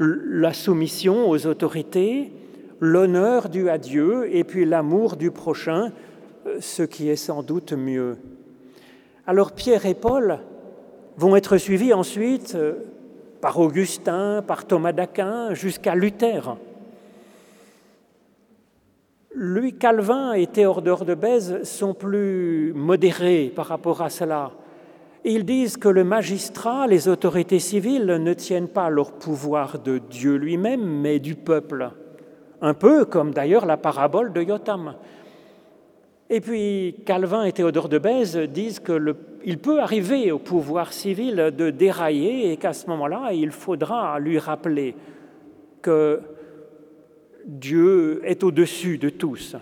la 0.00 0.52
soumission 0.52 1.30
aux 1.30 1.46
autorités, 1.46 2.32
l'honneur 2.80 3.48
dû 3.48 3.70
à 3.70 3.78
Dieu 3.78 4.34
et 4.34 4.42
puis 4.42 4.64
l'amour 4.64 5.16
du 5.16 5.30
prochain, 5.30 5.92
euh, 6.46 6.56
ce 6.60 6.82
qui 6.82 7.08
est 7.08 7.16
sans 7.16 7.44
doute 7.44 7.72
mieux. 7.72 8.16
Alors 9.26 9.52
Pierre 9.52 9.86
et 9.86 9.94
Paul 9.94 10.40
vont 11.16 11.36
être 11.36 11.56
suivis 11.56 11.94
ensuite 11.94 12.56
euh, 12.56 12.74
par 13.40 13.60
Augustin, 13.60 14.42
par 14.44 14.66
Thomas 14.66 14.92
d'Aquin, 14.92 15.54
jusqu'à 15.54 15.94
Luther. 15.94 16.56
Lui, 19.36 19.72
Calvin 19.72 20.32
et 20.34 20.46
Théodore 20.46 21.04
de 21.04 21.14
Bèze 21.14 21.64
sont 21.64 21.92
plus 21.92 22.72
modérés 22.72 23.52
par 23.54 23.66
rapport 23.66 24.00
à 24.00 24.08
cela. 24.08 24.52
Ils 25.24 25.44
disent 25.44 25.76
que 25.76 25.88
le 25.88 26.04
magistrat, 26.04 26.86
les 26.86 27.08
autorités 27.08 27.58
civiles 27.58 28.06
ne 28.06 28.32
tiennent 28.32 28.68
pas 28.68 28.90
leur 28.90 29.10
pouvoir 29.10 29.80
de 29.80 29.98
Dieu 29.98 30.36
lui-même, 30.36 30.84
mais 30.84 31.18
du 31.18 31.34
peuple. 31.34 31.90
Un 32.62 32.74
peu 32.74 33.04
comme 33.06 33.32
d'ailleurs 33.32 33.66
la 33.66 33.76
parabole 33.76 34.32
de 34.32 34.40
Yotam. 34.40 34.94
Et 36.30 36.40
puis 36.40 36.94
Calvin 37.04 37.42
et 37.42 37.52
Théodore 37.52 37.88
de 37.88 37.98
Bèze 37.98 38.36
disent 38.36 38.78
qu'il 38.78 39.58
peut 39.58 39.80
arriver 39.80 40.30
au 40.30 40.38
pouvoir 40.38 40.92
civil 40.92 41.52
de 41.56 41.70
dérailler 41.70 42.52
et 42.52 42.56
qu'à 42.56 42.72
ce 42.72 42.86
moment-là, 42.86 43.32
il 43.32 43.50
faudra 43.50 44.20
lui 44.20 44.38
rappeler 44.38 44.94
que 45.82 46.20
Dieu 47.46 48.22
est 48.24 48.42
au-dessus 48.42 48.98
de 48.98 49.10
tous. 49.10 49.56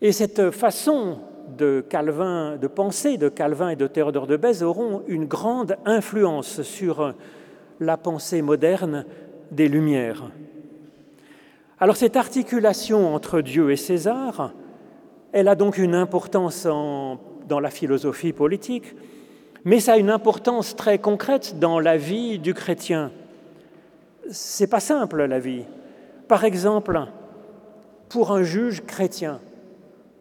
Et 0.00 0.12
cette 0.12 0.50
façon 0.50 1.18
de 1.56 1.84
Calvin, 1.88 2.56
de 2.56 2.68
penser 2.68 3.16
de 3.16 3.28
Calvin 3.28 3.70
et 3.70 3.76
de 3.76 3.86
Théodore 3.86 4.26
de 4.26 4.36
Bèze 4.36 4.62
auront 4.62 5.02
une 5.08 5.24
grande 5.24 5.76
influence 5.84 6.62
sur 6.62 7.14
la 7.80 7.96
pensée 7.96 8.42
moderne 8.42 9.04
des 9.50 9.68
Lumières. 9.68 10.30
Alors 11.80 11.96
cette 11.96 12.16
articulation 12.16 13.14
entre 13.14 13.40
Dieu 13.40 13.70
et 13.70 13.76
César, 13.76 14.52
elle 15.32 15.48
a 15.48 15.54
donc 15.54 15.78
une 15.78 15.94
importance 15.94 16.64
dans 16.64 17.60
la 17.60 17.70
philosophie 17.70 18.32
politique, 18.32 18.94
mais 19.64 19.80
ça 19.80 19.94
a 19.94 19.98
une 19.98 20.10
importance 20.10 20.76
très 20.76 20.98
concrète 20.98 21.58
dans 21.58 21.80
la 21.80 21.96
vie 21.96 22.38
du 22.38 22.54
chrétien 22.54 23.10
c'est 24.30 24.66
pas 24.66 24.80
simple 24.80 25.24
la 25.24 25.38
vie. 25.38 25.64
Par 26.26 26.44
exemple, 26.44 27.00
pour 28.08 28.32
un 28.32 28.42
juge 28.42 28.84
chrétien, 28.84 29.40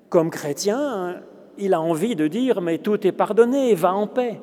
comme 0.09 0.29
chrétien, 0.29 1.21
il 1.57 1.73
a 1.73 1.81
envie 1.81 2.15
de 2.15 2.27
dire, 2.27 2.61
mais 2.61 2.77
tout 2.77 3.05
est 3.05 3.11
pardonné, 3.11 3.73
va 3.75 3.93
en 3.93 4.07
paix. 4.07 4.39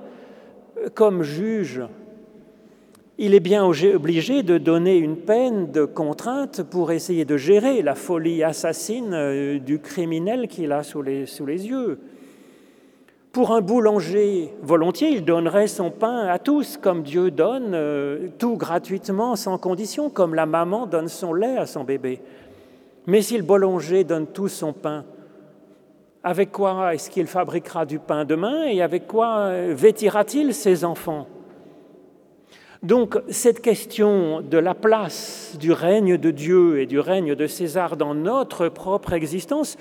Comme 0.95 1.23
juge, 1.23 1.83
il 3.17 3.35
est 3.35 3.41
bien 3.41 3.65
obligé 3.65 4.43
de 4.43 4.59
donner 4.59 4.99
une 4.99 5.17
peine 5.17 5.71
de 5.71 5.85
contrainte 5.85 6.63
pour 6.63 6.91
essayer 6.91 7.25
de 7.25 7.37
gérer 7.37 7.81
la 7.83 7.95
folie 7.95 8.43
assassine 8.43 9.15
euh, 9.15 9.59
du 9.59 9.79
criminel 9.79 10.49
qu'il 10.49 10.73
a 10.73 10.83
sous 10.83 11.01
les, 11.01 11.27
sous 11.27 11.47
les 11.47 11.69
yeux. 11.69 12.01
Pour 13.35 13.51
un 13.51 13.61
boulanger, 13.63 14.55
volontiers, 14.63 15.11
il 15.11 15.25
donnerait 15.25 15.67
son 15.67 15.91
pain 15.91 16.29
à 16.29 16.39
tous, 16.39 16.77
comme 16.77 17.03
Dieu 17.03 17.33
donne 17.33 17.73
euh, 17.75 18.29
tout 18.39 18.57
gratuitement, 18.57 19.35
sans 19.35 19.59
condition, 19.59 20.09
comme 20.09 20.37
la 20.37 20.47
maman 20.47 20.87
donne 20.87 21.09
son 21.09 21.35
lait 21.35 21.57
à 21.57 21.67
son 21.67 21.83
bébé. 21.83 22.21
Mais 23.09 23.23
si 23.23 23.37
le 23.37 23.43
boulanger 23.43 24.05
donne 24.05 24.29
tout 24.29 24.47
son 24.47 24.73
pain, 24.73 25.05
avec 26.23 26.53
quoi 26.53 26.95
est-ce 26.95 27.11
qu'il 27.11 27.27
fabriquera 27.27 27.85
du 27.85 27.99
pain 27.99 28.25
demain 28.25 28.67
et 28.67 28.81
avec 28.81 29.09
quoi 29.09 29.39
euh, 29.39 29.75
vêtira-t-il 29.77 30.55
ses 30.55 30.85
enfants? 30.85 31.27
Donc 32.85 33.19
cette 33.31 33.61
question 33.61 34.43
de 34.43 34.59
la 34.59 34.75
place 34.75 35.57
du 35.59 35.73
règne 35.73 36.19
de 36.19 36.31
Dieu 36.31 36.79
et 36.79 36.87
du 36.87 37.01
règne 37.01 37.35
de 37.35 37.49
César 37.49 37.97
dans 37.97 38.15
notre 38.15 38.69
propre 38.69 39.13
existence, 39.13 39.77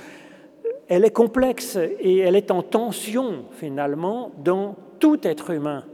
elle 0.88 1.06
est 1.06 1.12
complexe 1.12 1.78
et 2.00 2.20
elle 2.20 2.36
est 2.36 2.52
en 2.52 2.62
tension 2.62 3.46
finalement 3.52 4.32
dans 4.44 4.76
tout 5.00 5.20
être 5.24 5.52
humain. 5.52 5.86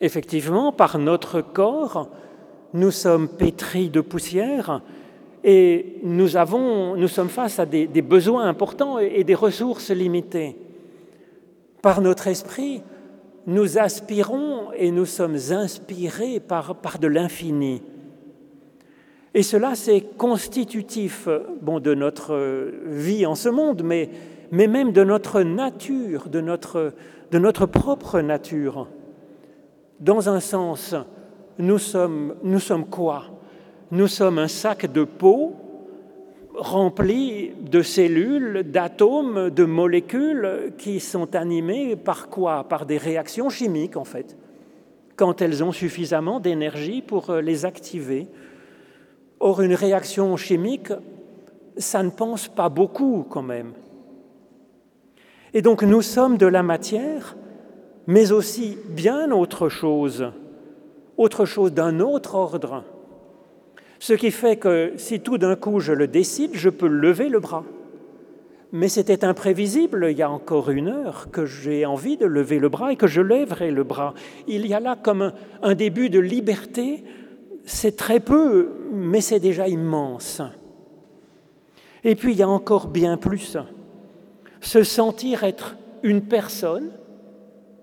Effectivement, 0.00 0.72
par 0.72 0.98
notre 0.98 1.40
corps, 1.40 2.08
nous 2.74 2.90
sommes 2.90 3.28
pétris 3.28 3.88
de 3.88 4.00
poussière 4.00 4.82
et 5.44 5.98
nous, 6.02 6.28
sommes 6.28 7.28
face 7.28 7.58
à 7.58 7.66
des, 7.66 7.86
besoins 8.02 8.46
importants 8.46 8.98
et 8.98 9.24
des 9.24 9.34
ressources 9.34 9.90
limitées. 9.90 10.56
Par 11.82 12.00
notre 12.00 12.28
esprit, 12.28 12.82
nous 13.46 13.78
aspirons 13.78 14.72
et 14.72 14.90
nous 14.90 15.06
sommes 15.06 15.38
inspirés 15.50 16.40
par 16.40 16.98
de 17.00 17.06
l'infini. 17.08 17.82
Et 19.34 19.42
cela, 19.42 19.74
c'est 19.74 20.02
constitutif 20.16 21.28
bon, 21.62 21.80
de 21.80 21.94
notre 21.94 22.70
vie 22.84 23.24
en 23.24 23.34
ce 23.34 23.48
monde, 23.48 23.82
mais, 23.82 24.10
même 24.50 24.92
de 24.92 25.04
notre 25.04 25.42
nature, 25.42 26.28
de 26.28 26.40
notre, 26.40 26.92
de 27.30 27.64
propre 27.64 28.20
nature. 28.20 28.88
Dans 30.00 30.28
un 30.28 30.40
sens, 30.40 30.94
nous 31.58 31.78
sommes, 31.78 32.34
nous 32.42 32.60
sommes 32.60 32.86
quoi? 32.86 33.24
Nous 33.90 34.08
sommes 34.08 34.38
un 34.38 34.48
sac 34.48 34.90
de 34.92 35.04
peau 35.04 35.54
rempli 36.54 37.52
de 37.60 37.82
cellules, 37.82 38.64
d'atomes, 38.64 39.50
de 39.50 39.64
molécules 39.64 40.72
qui 40.76 41.00
sont 41.00 41.34
animées 41.34 41.96
par 41.96 42.28
quoi? 42.28 42.64
Par 42.64 42.84
des 42.84 42.98
réactions 42.98 43.48
chimiques, 43.48 43.96
en 43.96 44.04
fait, 44.04 44.36
quand 45.16 45.40
elles 45.40 45.64
ont 45.64 45.72
suffisamment 45.72 46.40
d'énergie 46.40 47.02
pour 47.02 47.30
euh, 47.30 47.40
les 47.40 47.64
activer. 47.64 48.28
Or, 49.44 49.60
une 49.60 49.74
réaction 49.74 50.36
chimique, 50.36 50.92
ça 51.76 52.04
ne 52.04 52.10
pense 52.10 52.46
pas 52.46 52.68
beaucoup 52.68 53.26
quand 53.28 53.42
même. 53.42 53.72
Et 55.52 55.62
donc, 55.62 55.82
nous 55.82 56.00
sommes 56.00 56.38
de 56.38 56.46
la 56.46 56.62
matière, 56.62 57.36
mais 58.06 58.30
aussi 58.30 58.78
bien 58.88 59.32
autre 59.32 59.68
chose, 59.68 60.30
autre 61.16 61.44
chose 61.44 61.72
d'un 61.72 61.98
autre 61.98 62.36
ordre. 62.36 62.84
Ce 63.98 64.12
qui 64.12 64.30
fait 64.30 64.58
que 64.58 64.92
si 64.96 65.18
tout 65.18 65.38
d'un 65.38 65.56
coup 65.56 65.80
je 65.80 65.92
le 65.92 66.06
décide, 66.06 66.50
je 66.54 66.70
peux 66.70 66.86
lever 66.86 67.28
le 67.28 67.40
bras. 67.40 67.64
Mais 68.70 68.88
c'était 68.88 69.24
imprévisible 69.24 70.06
il 70.08 70.16
y 70.16 70.22
a 70.22 70.30
encore 70.30 70.70
une 70.70 70.86
heure 70.86 71.30
que 71.32 71.46
j'ai 71.46 71.84
envie 71.84 72.16
de 72.16 72.26
lever 72.26 72.60
le 72.60 72.68
bras 72.68 72.92
et 72.92 72.96
que 72.96 73.08
je 73.08 73.20
lèverai 73.20 73.72
le 73.72 73.82
bras. 73.82 74.14
Il 74.46 74.68
y 74.68 74.72
a 74.72 74.78
là 74.78 74.96
comme 75.00 75.32
un, 75.62 75.74
début 75.74 76.10
de 76.10 76.20
liberté. 76.20 77.02
C'est 77.64 77.96
très 77.96 78.20
peu, 78.20 78.70
mais 78.92 79.20
c'est 79.20 79.40
déjà 79.40 79.68
immense. 79.68 80.42
Et 82.04 82.14
puis 82.14 82.32
il 82.32 82.38
y 82.38 82.42
a 82.42 82.48
encore 82.48 82.88
bien 82.88 83.16
plus. 83.16 83.56
Se 84.60 84.82
sentir 84.82 85.44
être 85.44 85.76
une 86.02 86.22
personne 86.22 86.90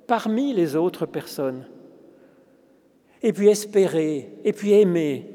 parmi 0.08 0.54
les 0.54 0.76
autres 0.76 1.06
personnes. 1.06 1.66
Et 3.22 3.34
puis 3.34 3.48
espérer, 3.48 4.30
et 4.44 4.54
puis 4.54 4.74
aimer, 4.74 5.30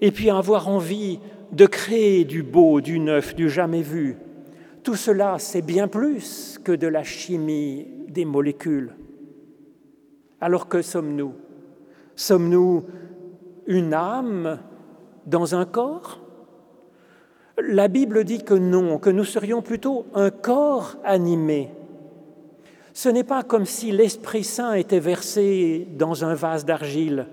et 0.00 0.10
puis 0.10 0.30
avoir 0.30 0.68
envie 0.68 1.18
de 1.52 1.66
créer 1.66 2.24
du 2.24 2.42
beau, 2.42 2.80
du 2.80 2.98
neuf, 2.98 3.34
du 3.34 3.48
jamais 3.48 3.82
vu. 3.82 4.16
Tout 4.82 4.96
cela, 4.96 5.38
c'est 5.38 5.62
bien 5.62 5.88
plus 5.88 6.58
que 6.62 6.72
de 6.72 6.86
la 6.86 7.02
chimie 7.02 7.86
des 8.08 8.24
molécules. 8.24 8.94
Alors 10.40 10.68
que 10.68 10.82
sommes-nous? 10.82 11.32
Sommes-nous 12.14 12.84
une 13.66 13.94
âme 13.94 14.58
dans 15.26 15.54
un 15.54 15.64
corps? 15.64 16.20
La 17.58 17.88
Bible 17.88 18.24
dit 18.24 18.44
que 18.44 18.54
non, 18.54 18.98
que 18.98 19.10
nous 19.10 19.24
serions 19.24 19.62
plutôt 19.62 20.06
un 20.14 20.30
corps 20.30 20.96
animé. 21.04 21.70
Ce 22.92 23.08
n'est 23.08 23.24
pas 23.24 23.42
comme 23.42 23.66
si 23.66 23.92
l'Esprit 23.92 24.44
Saint 24.44 24.74
était 24.74 25.00
versé 25.00 25.86
dans 25.96 26.24
un 26.24 26.34
vase 26.34 26.64
d'argile. 26.64 27.26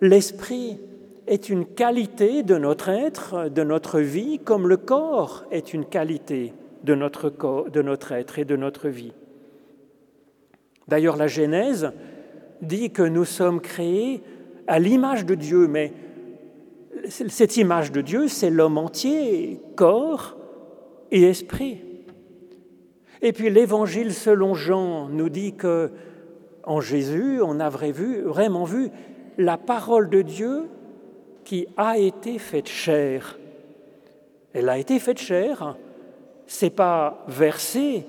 L'Esprit 0.00 0.80
est 1.26 1.48
une 1.48 1.66
qualité 1.66 2.42
de 2.42 2.56
notre 2.56 2.88
être, 2.88 3.48
de 3.48 3.62
notre 3.62 4.00
vie, 4.00 4.38
comme 4.38 4.68
le 4.68 4.76
corps 4.76 5.44
est 5.50 5.72
une 5.74 5.84
qualité 5.84 6.54
de 6.82 6.94
notre, 6.94 7.30
de 7.70 7.82
notre 7.82 8.12
être 8.12 8.38
et 8.38 8.44
de 8.44 8.56
notre 8.56 8.88
vie. 8.88 9.12
D'ailleurs, 10.88 11.16
la 11.16 11.28
Genèse 11.28 11.92
dit 12.62 12.90
que 12.90 13.02
nous 13.02 13.24
sommes 13.24 13.60
créés 13.60 14.22
à 14.70 14.78
l'image 14.78 15.26
de 15.26 15.34
Dieu, 15.34 15.66
mais 15.66 15.92
cette 17.08 17.56
image 17.56 17.90
de 17.90 18.00
Dieu, 18.02 18.28
c'est 18.28 18.50
l'homme 18.50 18.78
entier, 18.78 19.60
corps 19.74 20.36
et 21.10 21.24
esprit. 21.24 21.78
Et 23.20 23.32
puis 23.32 23.50
l'évangile 23.50 24.14
selon 24.14 24.54
Jean 24.54 25.08
nous 25.08 25.28
dit 25.28 25.54
que 25.54 25.90
en 26.62 26.80
Jésus, 26.80 27.40
on 27.42 27.58
a 27.58 27.68
vraiment 27.68 28.62
vu 28.62 28.90
la 29.38 29.56
parole 29.56 30.08
de 30.08 30.22
Dieu 30.22 30.68
qui 31.42 31.66
a 31.76 31.98
été 31.98 32.38
faite 32.38 32.68
chair. 32.68 33.40
Elle 34.52 34.68
a 34.68 34.78
été 34.78 35.00
faite 35.00 35.18
chair, 35.18 35.76
c'est 36.46 36.70
pas 36.70 37.24
versé 37.26 38.04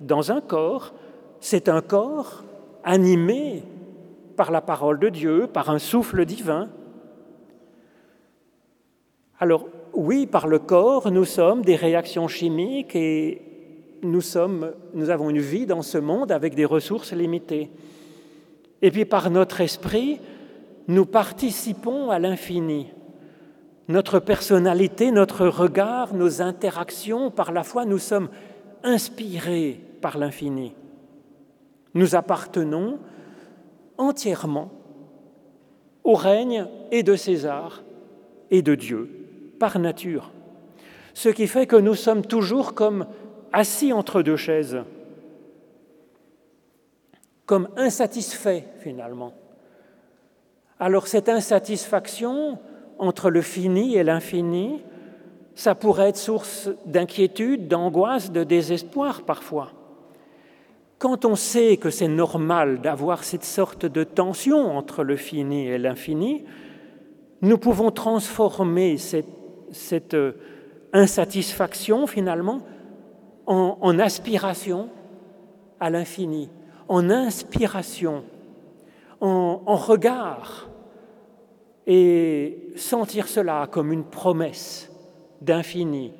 dans 0.00 0.32
un 0.32 0.40
corps, 0.40 0.94
c'est 1.40 1.68
un 1.68 1.82
corps 1.82 2.42
animé 2.84 3.64
par 4.36 4.50
la 4.50 4.60
parole 4.60 4.98
de 4.98 5.08
Dieu, 5.08 5.48
par 5.52 5.70
un 5.70 5.78
souffle 5.78 6.24
divin. 6.24 6.68
Alors 9.40 9.66
oui, 9.92 10.26
par 10.26 10.46
le 10.46 10.58
corps, 10.58 11.10
nous 11.10 11.24
sommes 11.24 11.62
des 11.62 11.76
réactions 11.76 12.28
chimiques 12.28 12.94
et 12.94 13.42
nous, 14.02 14.20
sommes, 14.20 14.72
nous 14.94 15.10
avons 15.10 15.30
une 15.30 15.40
vie 15.40 15.66
dans 15.66 15.82
ce 15.82 15.98
monde 15.98 16.30
avec 16.30 16.54
des 16.54 16.64
ressources 16.64 17.12
limitées. 17.12 17.70
Et 18.82 18.90
puis 18.90 19.04
par 19.04 19.30
notre 19.30 19.60
esprit, 19.60 20.20
nous 20.88 21.06
participons 21.06 22.10
à 22.10 22.18
l'infini. 22.18 22.88
Notre 23.88 24.18
personnalité, 24.18 25.10
notre 25.12 25.46
regard, 25.46 26.14
nos 26.14 26.42
interactions, 26.42 27.30
par 27.30 27.52
la 27.52 27.62
foi, 27.62 27.84
nous 27.84 27.98
sommes 27.98 28.28
inspirés 28.82 29.80
par 30.00 30.18
l'infini. 30.18 30.74
Nous 31.94 32.14
appartenons 32.14 32.98
entièrement 33.98 34.70
au 36.04 36.14
règne 36.14 36.66
et 36.90 37.02
de 37.02 37.16
César 37.16 37.82
et 38.50 38.62
de 38.62 38.74
Dieu, 38.74 39.10
par 39.58 39.78
nature. 39.78 40.30
Ce 41.14 41.28
qui 41.28 41.46
fait 41.46 41.66
que 41.66 41.76
nous 41.76 41.94
sommes 41.94 42.24
toujours 42.24 42.74
comme 42.74 43.06
assis 43.52 43.92
entre 43.92 44.22
deux 44.22 44.36
chaises, 44.36 44.82
comme 47.44 47.68
insatisfaits 47.76 48.62
finalement. 48.80 49.32
Alors 50.78 51.06
cette 51.06 51.28
insatisfaction 51.28 52.58
entre 52.98 53.30
le 53.30 53.40
fini 53.40 53.96
et 53.96 54.04
l'infini, 54.04 54.82
ça 55.54 55.74
pourrait 55.74 56.10
être 56.10 56.18
source 56.18 56.68
d'inquiétude, 56.84 57.66
d'angoisse, 57.66 58.30
de 58.30 58.44
désespoir 58.44 59.22
parfois. 59.22 59.72
Quand 61.06 61.24
on 61.24 61.36
sait 61.36 61.76
que 61.76 61.88
c'est 61.88 62.08
normal 62.08 62.80
d'avoir 62.80 63.22
cette 63.22 63.44
sorte 63.44 63.86
de 63.86 64.02
tension 64.02 64.76
entre 64.76 65.04
le 65.04 65.14
fini 65.14 65.68
et 65.68 65.78
l'infini, 65.78 66.42
nous 67.42 67.58
pouvons 67.58 67.92
transformer 67.92 68.96
cette, 68.98 70.14
euh, 70.14 70.32
insatisfaction 70.92 72.08
finalement 72.08 72.60
en 73.46 73.98
aspiration 74.00 74.88
à 75.78 75.90
l'infini, 75.90 76.50
en 76.88 77.08
inspiration 77.08 78.24
en, 79.20 79.76
regard 79.76 80.68
et 81.86 82.72
sentir 82.74 83.28
cela 83.28 83.68
comme 83.70 83.92
une 83.92 84.02
promesse 84.02 84.90
d'infini, 85.40 86.12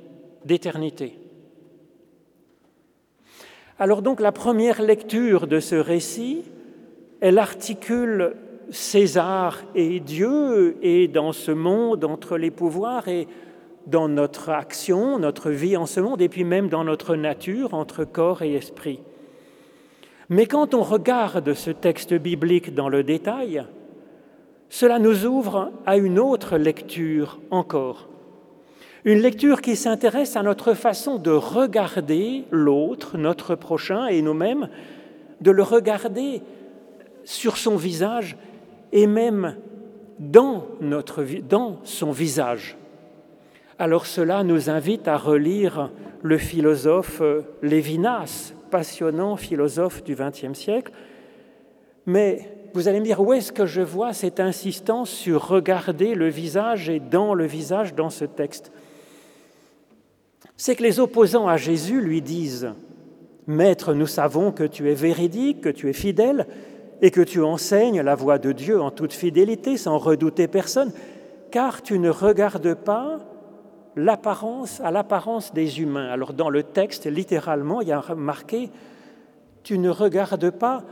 d'éternité. 0.44 1.18
Alors 3.78 4.00
donc 4.00 4.20
la 4.20 4.32
première 4.32 4.80
lecture 4.80 5.46
de 5.46 5.60
ce 5.60 5.74
récit, 5.74 6.44
elle 7.20 7.38
articule 7.38 8.34
César 8.70 9.62
et 9.74 10.00
Dieu 10.00 10.78
et 10.80 11.08
dans 11.08 11.32
ce 11.32 11.50
monde 11.50 12.04
entre 12.04 12.38
les 12.38 12.50
pouvoirs 12.50 13.06
et 13.08 13.28
dans 13.86 14.08
notre 14.08 14.48
action, 14.48 15.18
notre 15.18 15.50
vie 15.50 15.76
en 15.76 15.84
ce 15.84 16.00
monde 16.00 16.22
et 16.22 16.30
puis 16.30 16.42
même 16.42 16.70
dans 16.70 16.84
notre 16.84 17.16
nature 17.16 17.74
entre 17.74 18.04
corps 18.04 18.40
et 18.40 18.54
esprit. 18.54 19.00
Mais 20.30 20.46
quand 20.46 20.72
on 20.72 20.82
regarde 20.82 21.52
ce 21.52 21.70
texte 21.70 22.14
biblique 22.14 22.74
dans 22.74 22.88
le 22.88 23.04
détail, 23.04 23.62
cela 24.70 24.98
nous 24.98 25.26
ouvre 25.26 25.70
à 25.84 25.98
une 25.98 26.18
autre 26.18 26.56
lecture 26.56 27.40
encore. 27.50 28.08
Une 29.06 29.20
lecture 29.20 29.62
qui 29.62 29.76
s'intéresse 29.76 30.34
à 30.34 30.42
notre 30.42 30.74
façon 30.74 31.18
de 31.18 31.30
regarder 31.30 32.42
l'autre, 32.50 33.16
notre 33.16 33.54
prochain 33.54 34.08
et 34.08 34.20
nous-mêmes, 34.20 34.68
de 35.40 35.52
le 35.52 35.62
regarder 35.62 36.42
sur 37.22 37.56
son 37.56 37.76
visage 37.76 38.36
et 38.90 39.06
même 39.06 39.54
dans, 40.18 40.66
notre, 40.80 41.22
dans 41.48 41.78
son 41.84 42.10
visage. 42.10 42.76
Alors 43.78 44.06
cela 44.06 44.42
nous 44.42 44.70
invite 44.70 45.06
à 45.06 45.16
relire 45.16 45.92
le 46.22 46.36
philosophe 46.36 47.22
Lévinas, 47.62 48.54
passionnant 48.72 49.36
philosophe 49.36 50.02
du 50.02 50.16
XXe 50.16 50.58
siècle. 50.58 50.90
Mais 52.06 52.50
vous 52.74 52.88
allez 52.88 52.98
me 52.98 53.04
dire, 53.04 53.20
où 53.20 53.32
est-ce 53.32 53.52
que 53.52 53.66
je 53.66 53.82
vois 53.82 54.12
cette 54.12 54.40
insistance 54.40 55.10
sur 55.10 55.46
regarder 55.46 56.16
le 56.16 56.28
visage 56.28 56.90
et 56.90 56.98
dans 56.98 57.34
le 57.34 57.46
visage 57.46 57.94
dans 57.94 58.10
ce 58.10 58.24
texte? 58.24 58.72
C'est 60.56 60.74
que 60.74 60.82
les 60.82 61.00
opposants 61.00 61.48
à 61.48 61.56
Jésus 61.56 62.00
lui 62.00 62.22
disent, 62.22 62.72
Maître, 63.46 63.94
nous 63.94 64.06
savons 64.06 64.52
que 64.52 64.64
tu 64.64 64.90
es 64.90 64.94
véridique, 64.94 65.60
que 65.60 65.68
tu 65.68 65.88
es 65.88 65.92
fidèle, 65.92 66.46
et 67.02 67.10
que 67.10 67.20
tu 67.20 67.42
enseignes 67.42 68.00
la 68.00 68.14
voie 68.14 68.38
de 68.38 68.52
Dieu 68.52 68.80
en 68.80 68.90
toute 68.90 69.12
fidélité, 69.12 69.76
sans 69.76 69.98
redouter 69.98 70.48
personne, 70.48 70.92
car 71.50 71.82
tu 71.82 71.98
ne 71.98 72.10
regardes 72.10 72.74
pas 72.74 73.20
l'apparence 73.96 74.80
à 74.80 74.90
l'apparence 74.90 75.52
des 75.52 75.80
humains. 75.80 76.08
Alors 76.08 76.32
dans 76.32 76.50
le 76.50 76.62
texte, 76.62 77.06
littéralement, 77.06 77.80
il 77.80 77.88
y 77.88 77.92
a 77.92 78.02
marqué 78.16 78.70
Tu 79.62 79.78
ne 79.78 79.90
regardes 79.90 80.50
pas 80.50 80.84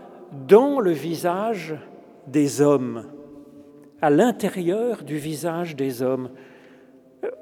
dans 0.47 0.81
le 0.81 0.91
visage 0.91 1.75
des 2.27 2.61
hommes, 2.61 3.05
à 4.01 4.11
l'intérieur 4.11 5.05
du 5.05 5.17
visage 5.17 5.77
des 5.77 6.03
hommes. 6.03 6.31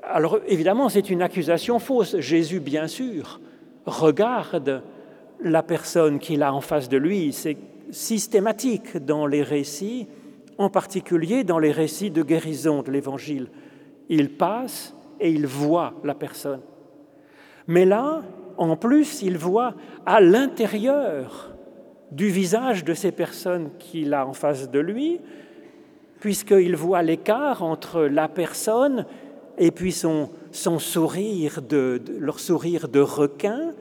Alors 0.03 0.39
évidemment, 0.47 0.89
c'est 0.89 1.11
une 1.11 1.23
accusation 1.23 1.79
fausse. 1.79 2.19
Jésus, 2.19 2.61
bien 2.61 2.87
sûr, 2.87 3.41
regarde 3.87 4.83
la 5.43 5.63
personne 5.63 6.19
qu'il 6.19 6.43
a 6.43 6.53
en 6.53 6.61
face 6.61 6.89
de 6.89 6.97
lui. 6.97 7.33
C'est 7.33 7.57
systématique 7.91 8.97
dans 8.97 9.27
les 9.27 9.43
récits, 9.43 10.07
en 10.59 10.71
particulier 10.71 11.45
dans 11.45 11.59
les 11.59 11.73
récits 11.73 12.11
de 12.11 12.23
guérison 12.23 12.83
de 12.83 12.91
l'Évangile. 12.91 13.49
Il 14.09 14.31
passe 14.31 14.95
et 15.21 15.31
il 15.31 15.47
voit 15.47 15.95
la 16.05 16.15
personne. 16.15 16.61
Mais 17.67 17.85
là, 17.85 18.23
en 18.57 18.77
plus, 18.77 19.23
il 19.23 19.39
voit 19.39 19.75
à 20.05 20.21
l'intérieur 20.21 21.55
du 22.11 22.29
visage 22.29 22.85
de 22.85 22.95
ces 22.95 23.13
personnes 23.13 23.71
qu'il 23.79 24.13
a 24.15 24.27
en 24.27 24.33
face 24.33 24.71
de 24.71 24.79
lui, 24.79 25.21
puisqu'il 26.21 26.77
voit 26.77 27.03
l'écart 27.03 27.63
entre 27.63 28.03
la 28.03 28.29
personne 28.29 29.07
et 29.63 29.71
puis 29.71 29.93
son, 29.93 30.29
sourire, 30.51 31.63
de, 31.63 32.03
leur 32.19 32.41
sourire 32.41 32.89
de 32.89 32.99
requin, 32.99 33.75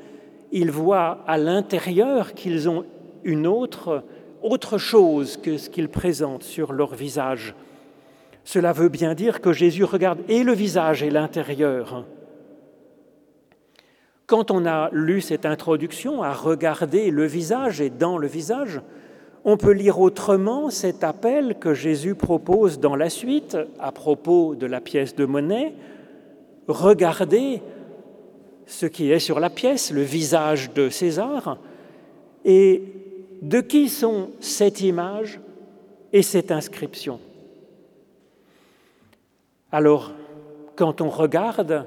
il 0.51 0.69
voit 0.69 1.23
à 1.25 1.39
l'intérieur 1.39 2.35
qu'ils 2.35 2.69
ont 2.69 2.85
une 3.23 3.47
autre, 3.47 4.03
autre 4.43 4.77
chose 4.77 5.37
que 5.37 5.57
ce 5.57 5.71
qu'ils 5.71 5.89
présentent 5.89 6.43
sur 6.43 6.71
leur 6.71 6.93
visage. 6.93 7.55
Cela 8.43 8.73
veut 8.73 8.89
bien 8.89 9.15
dire 9.15 9.41
que 9.41 9.53
Jésus 9.53 9.83
regarde 9.83 10.19
et 10.29 10.43
le 10.43 10.53
visage 10.53 11.01
et 11.01 11.09
l'intérieur. 11.09 12.05
Quand 14.27 14.51
on 14.51 14.67
a 14.67 14.89
lu 14.91 15.19
cette 15.19 15.47
introduction 15.47 16.21
à 16.21 16.31
regarder 16.31 17.09
le 17.09 17.25
visage 17.25 17.81
et 17.81 17.89
dans 17.89 18.19
le 18.19 18.27
visage, 18.27 18.81
on 19.43 19.57
peut 19.57 19.71
lire 19.71 19.99
autrement 19.99 20.69
cet 20.69 21.03
appel 21.03 21.55
que 21.59 21.73
Jésus 21.73 22.15
propose 22.15 22.79
dans 22.79 22.95
la 22.95 23.09
suite 23.09 23.57
à 23.79 23.91
propos 23.91 24.55
de 24.55 24.65
la 24.65 24.81
pièce 24.81 25.15
de 25.15 25.25
monnaie. 25.25 25.73
Regardez 26.67 27.61
ce 28.67 28.85
qui 28.85 29.11
est 29.11 29.19
sur 29.19 29.39
la 29.39 29.49
pièce, 29.49 29.91
le 29.91 30.03
visage 30.03 30.73
de 30.73 30.89
César, 30.89 31.57
et 32.45 32.83
de 33.41 33.61
qui 33.61 33.89
sont 33.89 34.29
cette 34.39 34.81
image 34.81 35.39
et 36.13 36.21
cette 36.21 36.51
inscription? 36.51 37.19
Alors, 39.71 40.11
quand 40.75 41.01
on 41.01 41.09
regarde 41.09 41.85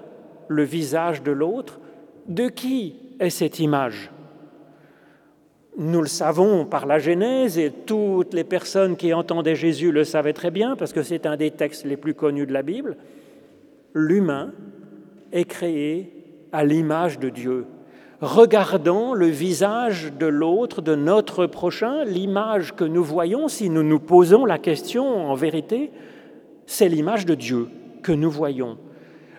le 0.48 0.62
visage 0.62 1.22
de 1.22 1.32
l'autre, 1.32 1.78
de 2.26 2.48
qui 2.48 2.96
est 3.20 3.30
cette 3.30 3.60
image? 3.60 4.10
Nous 5.76 6.00
le 6.00 6.06
savons 6.06 6.64
par 6.64 6.86
la 6.86 7.00
Genèse 7.00 7.58
et 7.58 7.72
toutes 7.72 8.32
les 8.32 8.44
personnes 8.44 8.96
qui 8.96 9.12
entendaient 9.12 9.56
Jésus 9.56 9.90
le 9.90 10.04
savaient 10.04 10.32
très 10.32 10.52
bien 10.52 10.76
parce 10.76 10.92
que 10.92 11.02
c'est 11.02 11.26
un 11.26 11.36
des 11.36 11.50
textes 11.50 11.84
les 11.84 11.96
plus 11.96 12.14
connus 12.14 12.46
de 12.46 12.52
la 12.52 12.62
Bible. 12.62 12.96
L'humain 13.92 14.52
est 15.32 15.46
créé 15.46 16.12
à 16.52 16.64
l'image 16.64 17.18
de 17.18 17.28
Dieu. 17.28 17.66
Regardons 18.20 19.14
le 19.14 19.26
visage 19.26 20.12
de 20.16 20.26
l'autre, 20.26 20.80
de 20.80 20.94
notre 20.94 21.46
prochain, 21.46 22.04
l'image 22.04 22.76
que 22.76 22.84
nous 22.84 23.02
voyons 23.02 23.48
si 23.48 23.68
nous 23.68 23.82
nous 23.82 23.98
posons 23.98 24.44
la 24.44 24.58
question 24.58 25.28
en 25.28 25.34
vérité, 25.34 25.90
c'est 26.66 26.88
l'image 26.88 27.26
de 27.26 27.34
Dieu 27.34 27.68
que 28.04 28.12
nous 28.12 28.30
voyons, 28.30 28.78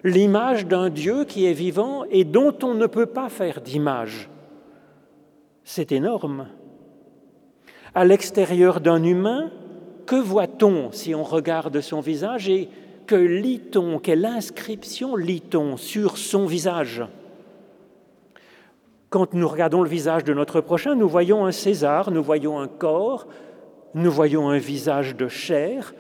l'image 0.03 0.67
d'un 0.67 0.89
Dieu 0.89 1.23
qui 1.23 1.45
est 1.45 1.53
vivant 1.53 2.03
et 2.11 2.25
dont 2.25 2.53
on 2.61 2.73
ne 2.73 2.87
peut 2.87 3.05
pas 3.05 3.29
faire 3.29 3.61
d'image. 3.61 4.29
C'est 5.67 5.91
énorme. 5.91 6.47
À 7.95 8.05
l'extérieur 8.05 8.81
d'un 8.81 9.03
humain, 9.03 9.49
que 10.05 10.15
voit-on 10.15 10.91
si 10.91 11.15
on 11.15 11.23
regarde 11.23 11.81
son 11.81 12.01
visage 12.01 12.47
et 12.47 12.69
que 13.07 13.15
lit-on, 13.15 13.97
quelle 13.97 14.25
inscription 14.25 15.15
lit-on 15.15 15.75
sur 15.75 16.17
son 16.17 16.45
visage? 16.45 17.03
Quand 19.09 19.33
nous 19.33 19.47
regardons 19.47 19.81
le 19.81 19.89
visage 19.89 20.23
de 20.23 20.35
notre 20.35 20.61
prochain, 20.61 20.93
nous 20.93 21.09
voyons 21.09 21.47
un 21.47 21.51
César, 21.51 22.11
nous 22.11 22.23
voyons 22.23 22.59
un 22.59 22.67
corps, 22.67 23.27
nous 23.95 24.11
voyons 24.11 24.49
un 24.49 24.59
visage 24.59 25.15
de 25.15 25.27
chair, 25.27 25.95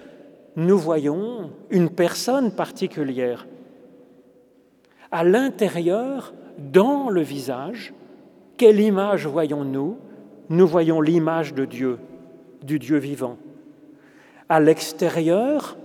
nous 0.55 0.77
voyons 0.77 1.49
une 1.71 1.89
personne 1.89 2.51
particulière. 2.51 3.47
À 5.11 5.23
l'intérieur, 5.23 6.33
dans 6.59 7.09
le 7.09 7.21
visage, 7.21 7.93
quelle 8.57 8.79
image 8.79 9.27
voyons-nous? 9.27 9.97
Nous 10.49 10.67
voyons 10.67 11.01
l'image 11.01 11.53
de 11.53 11.65
Dieu, 11.65 11.97
du 12.63 12.79
Dieu 12.79 12.97
vivant. 12.97 13.37
À 14.47 14.59
l'extérieur, 14.59 15.77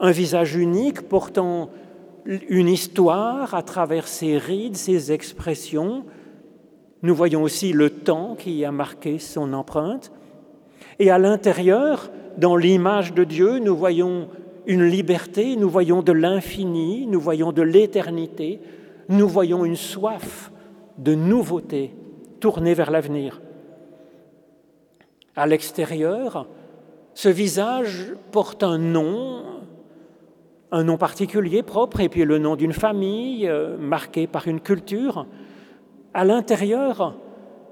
un 0.00 0.10
visage 0.10 0.56
unique 0.56 1.02
portant 1.02 1.70
une 2.26 2.68
histoire 2.68 3.54
à 3.54 3.62
travers 3.62 4.08
ses 4.08 4.38
rides, 4.38 4.76
ses 4.76 5.12
expressions. 5.12 6.04
Nous 7.02 7.14
voyons 7.14 7.42
aussi 7.42 7.72
le 7.72 7.90
temps 7.90 8.34
qui 8.34 8.64
a 8.64 8.72
marqué 8.72 9.18
son 9.18 9.52
empreinte. 9.52 10.10
Et 10.98 11.10
à 11.10 11.18
l'intérieur, 11.18 12.10
dans 12.36 12.56
l'image 12.56 13.14
de 13.14 13.24
Dieu, 13.24 13.58
nous 13.58 13.76
voyons 13.76 14.28
une 14.66 14.84
liberté, 14.84 15.56
nous 15.56 15.70
voyons 15.70 16.02
de 16.02 16.12
l'infini, 16.12 17.06
nous 17.06 17.20
voyons 17.20 17.52
de 17.52 17.62
l'éternité, 17.62 18.60
nous 19.08 19.28
voyons 19.28 19.64
une 19.64 19.76
soif 19.76 20.50
de 20.98 21.14
nouveauté 21.14 21.94
tournée 22.40 22.74
vers 22.74 22.90
l'avenir. 22.90 23.40
À 25.36 25.46
l'extérieur, 25.46 26.46
ce 27.14 27.28
visage 27.28 28.12
porte 28.32 28.62
un 28.62 28.78
nom, 28.78 29.44
un 30.70 30.84
nom 30.84 30.96
particulier 30.96 31.62
propre, 31.62 32.00
et 32.00 32.08
puis 32.08 32.24
le 32.24 32.38
nom 32.38 32.56
d'une 32.56 32.72
famille 32.72 33.48
euh, 33.48 33.76
marquée 33.76 34.26
par 34.26 34.48
une 34.48 34.60
culture. 34.60 35.26
À 36.14 36.24
l'intérieur, 36.24 37.16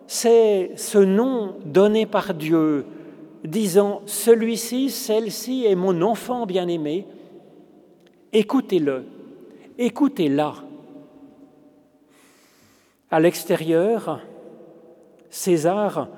c'est 0.06 0.72
ce 0.76 0.98
nom 0.98 1.56
donné 1.64 2.06
par 2.06 2.34
Dieu, 2.34 2.86
disant, 3.44 4.02
celui-ci, 4.06 4.90
celle-ci 4.90 5.66
est 5.66 5.74
mon 5.74 6.02
enfant 6.02 6.46
bien-aimé, 6.46 7.06
écoutez-le, 8.32 9.04
écoutez-la. 9.78 10.54
À 13.10 13.20
l'extérieur, 13.20 14.20
César 15.36 16.08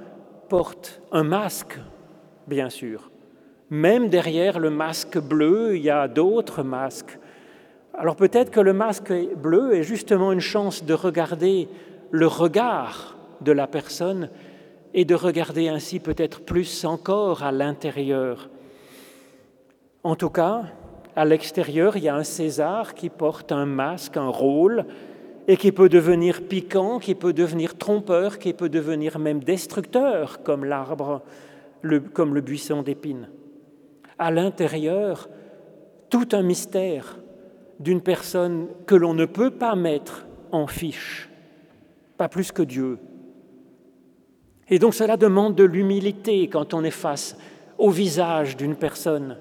porte 0.48 1.02
un 1.10 1.24
masque, 1.24 1.76
bien 2.46 2.70
sûr. 2.70 3.10
Même 3.68 4.08
derrière 4.08 4.60
le 4.60 4.70
masque 4.70 5.18
bleu, 5.18 5.76
il 5.76 5.82
y 5.82 5.90
a 5.90 6.06
d'autres 6.06 6.62
masques. 6.62 7.18
Alors 7.94 8.14
peut-être 8.14 8.52
que 8.52 8.60
le 8.60 8.72
masque 8.72 9.12
bleu 9.36 9.74
est 9.74 9.82
justement 9.82 10.30
une 10.30 10.40
chance 10.40 10.84
de 10.84 10.94
regarder 10.94 11.68
le 12.12 12.28
regard 12.28 13.16
de 13.40 13.50
la 13.50 13.66
personne 13.66 14.30
et 14.94 15.04
de 15.04 15.16
regarder 15.16 15.68
ainsi 15.68 15.98
peut-être 15.98 16.40
plus 16.42 16.84
encore 16.84 17.42
à 17.42 17.50
l'intérieur. 17.50 18.48
En 20.04 20.14
tout 20.14 20.30
cas, 20.30 20.62
à 21.16 21.24
l'extérieur, 21.24 21.96
il 21.96 22.04
y 22.04 22.08
a 22.08 22.14
un 22.14 22.22
César 22.22 22.94
qui 22.94 23.08
porte 23.08 23.50
un 23.50 23.66
masque, 23.66 24.16
un 24.16 24.28
rôle, 24.28 24.86
et 25.48 25.56
qui 25.56 25.72
peut 25.72 25.88
devenir 25.88 26.42
piquant, 26.42 26.98
qui 26.98 27.14
peut 27.14 27.32
devenir 27.32 27.78
trompeur, 27.78 28.38
qui 28.38 28.52
peut 28.52 28.68
devenir 28.68 29.18
même 29.18 29.42
destructeur, 29.42 30.42
comme 30.42 30.66
l'arbre, 30.66 31.22
comme 32.12 32.34
le 32.34 32.42
buisson 32.42 32.82
d'épines. 32.82 33.30
À 34.18 34.30
l'intérieur, 34.30 35.30
tout 36.10 36.28
un 36.32 36.42
mystère 36.42 37.18
d'une 37.80 38.02
personne 38.02 38.68
que 38.86 38.94
l'on 38.94 39.14
ne 39.14 39.24
peut 39.24 39.50
pas 39.50 39.74
mettre 39.74 40.26
en 40.52 40.66
fiche, 40.66 41.30
pas 42.18 42.28
plus 42.28 42.52
que 42.52 42.62
Dieu. 42.62 42.98
Et 44.68 44.78
donc 44.78 44.92
cela 44.92 45.16
demande 45.16 45.54
de 45.54 45.64
l'humilité 45.64 46.48
quand 46.48 46.74
on 46.74 46.84
est 46.84 46.90
face 46.90 47.38
au 47.78 47.88
visage 47.88 48.54
d'une 48.58 48.76
personne. 48.76 49.38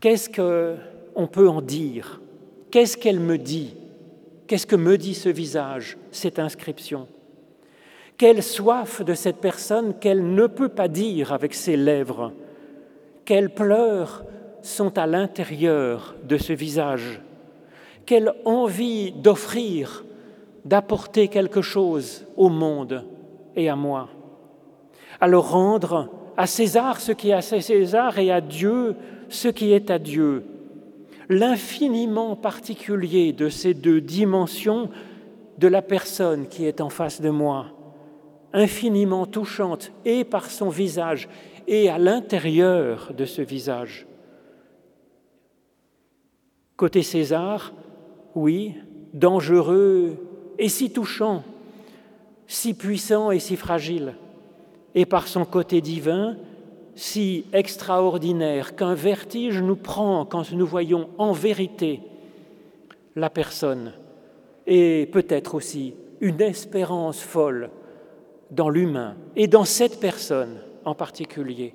Qu'est-ce 0.00 0.28
qu'on 0.28 1.26
peut 1.28 1.48
en 1.48 1.62
dire? 1.62 2.20
Qu'est-ce 2.70 2.96
qu'elle 2.96 3.20
me 3.20 3.38
dit? 3.38 3.74
Qu'est-ce 4.46 4.66
que 4.66 4.76
me 4.76 4.96
dit 4.96 5.14
ce 5.14 5.28
visage, 5.28 5.96
cette 6.10 6.38
inscription? 6.38 7.06
Quelle 8.16 8.42
soif 8.42 9.02
de 9.02 9.14
cette 9.14 9.38
personne 9.38 9.94
qu'elle 9.98 10.34
ne 10.34 10.46
peut 10.46 10.68
pas 10.68 10.88
dire 10.88 11.32
avec 11.32 11.54
ses 11.54 11.76
lèvres. 11.76 12.32
Quelles 13.24 13.50
pleurs 13.50 14.24
sont 14.62 14.96
à 14.98 15.06
l'intérieur 15.06 16.14
de 16.24 16.38
ce 16.38 16.52
visage. 16.52 17.20
Quelle 18.06 18.32
envie 18.44 19.12
d'offrir, 19.12 20.04
d'apporter 20.64 21.28
quelque 21.28 21.62
chose 21.62 22.24
au 22.36 22.48
monde 22.48 23.04
et 23.54 23.68
à 23.68 23.76
moi. 23.76 24.08
Alors 25.20 25.50
rendre 25.50 26.08
à 26.36 26.46
César 26.46 27.00
ce 27.00 27.12
qui 27.12 27.30
est 27.30 27.34
à 27.34 27.42
César 27.42 28.18
et 28.18 28.30
à 28.30 28.40
Dieu 28.40 28.94
ce 29.28 29.48
qui 29.48 29.72
est 29.72 29.90
à 29.90 29.98
Dieu 29.98 30.44
l'infiniment 31.28 32.36
particulier 32.36 33.32
de 33.32 33.48
ces 33.48 33.74
deux 33.74 34.00
dimensions 34.00 34.90
de 35.58 35.68
la 35.68 35.82
personne 35.82 36.48
qui 36.48 36.64
est 36.64 36.80
en 36.80 36.90
face 36.90 37.20
de 37.20 37.30
moi, 37.30 37.66
infiniment 38.52 39.26
touchante 39.26 39.92
et 40.04 40.24
par 40.24 40.50
son 40.50 40.68
visage 40.68 41.28
et 41.66 41.88
à 41.88 41.98
l'intérieur 41.98 43.12
de 43.16 43.24
ce 43.24 43.42
visage. 43.42 44.06
Côté 46.76 47.02
César, 47.02 47.72
oui, 48.34 48.74
dangereux 49.14 50.18
et 50.58 50.68
si 50.68 50.92
touchant, 50.92 51.42
si 52.46 52.74
puissant 52.74 53.30
et 53.30 53.38
si 53.38 53.56
fragile, 53.56 54.14
et 54.94 55.06
par 55.06 55.26
son 55.26 55.44
côté 55.44 55.80
divin, 55.80 56.36
si 56.96 57.44
extraordinaire 57.52 58.74
qu'un 58.74 58.94
vertige 58.94 59.60
nous 59.62 59.76
prend 59.76 60.24
quand 60.24 60.50
nous 60.52 60.66
voyons 60.66 61.10
en 61.18 61.32
vérité 61.32 62.00
la 63.14 63.30
personne 63.30 63.92
et 64.66 65.08
peut-être 65.12 65.54
aussi 65.54 65.94
une 66.20 66.40
espérance 66.40 67.20
folle 67.20 67.70
dans 68.50 68.70
l'humain 68.70 69.16
et 69.36 69.46
dans 69.46 69.64
cette 69.64 70.00
personne 70.00 70.58
en 70.84 70.94
particulier. 70.94 71.74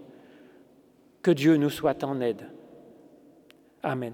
Que 1.22 1.32
Dieu 1.32 1.56
nous 1.56 1.70
soit 1.70 2.04
en 2.04 2.20
aide. 2.20 2.48
Amen. 3.84 4.14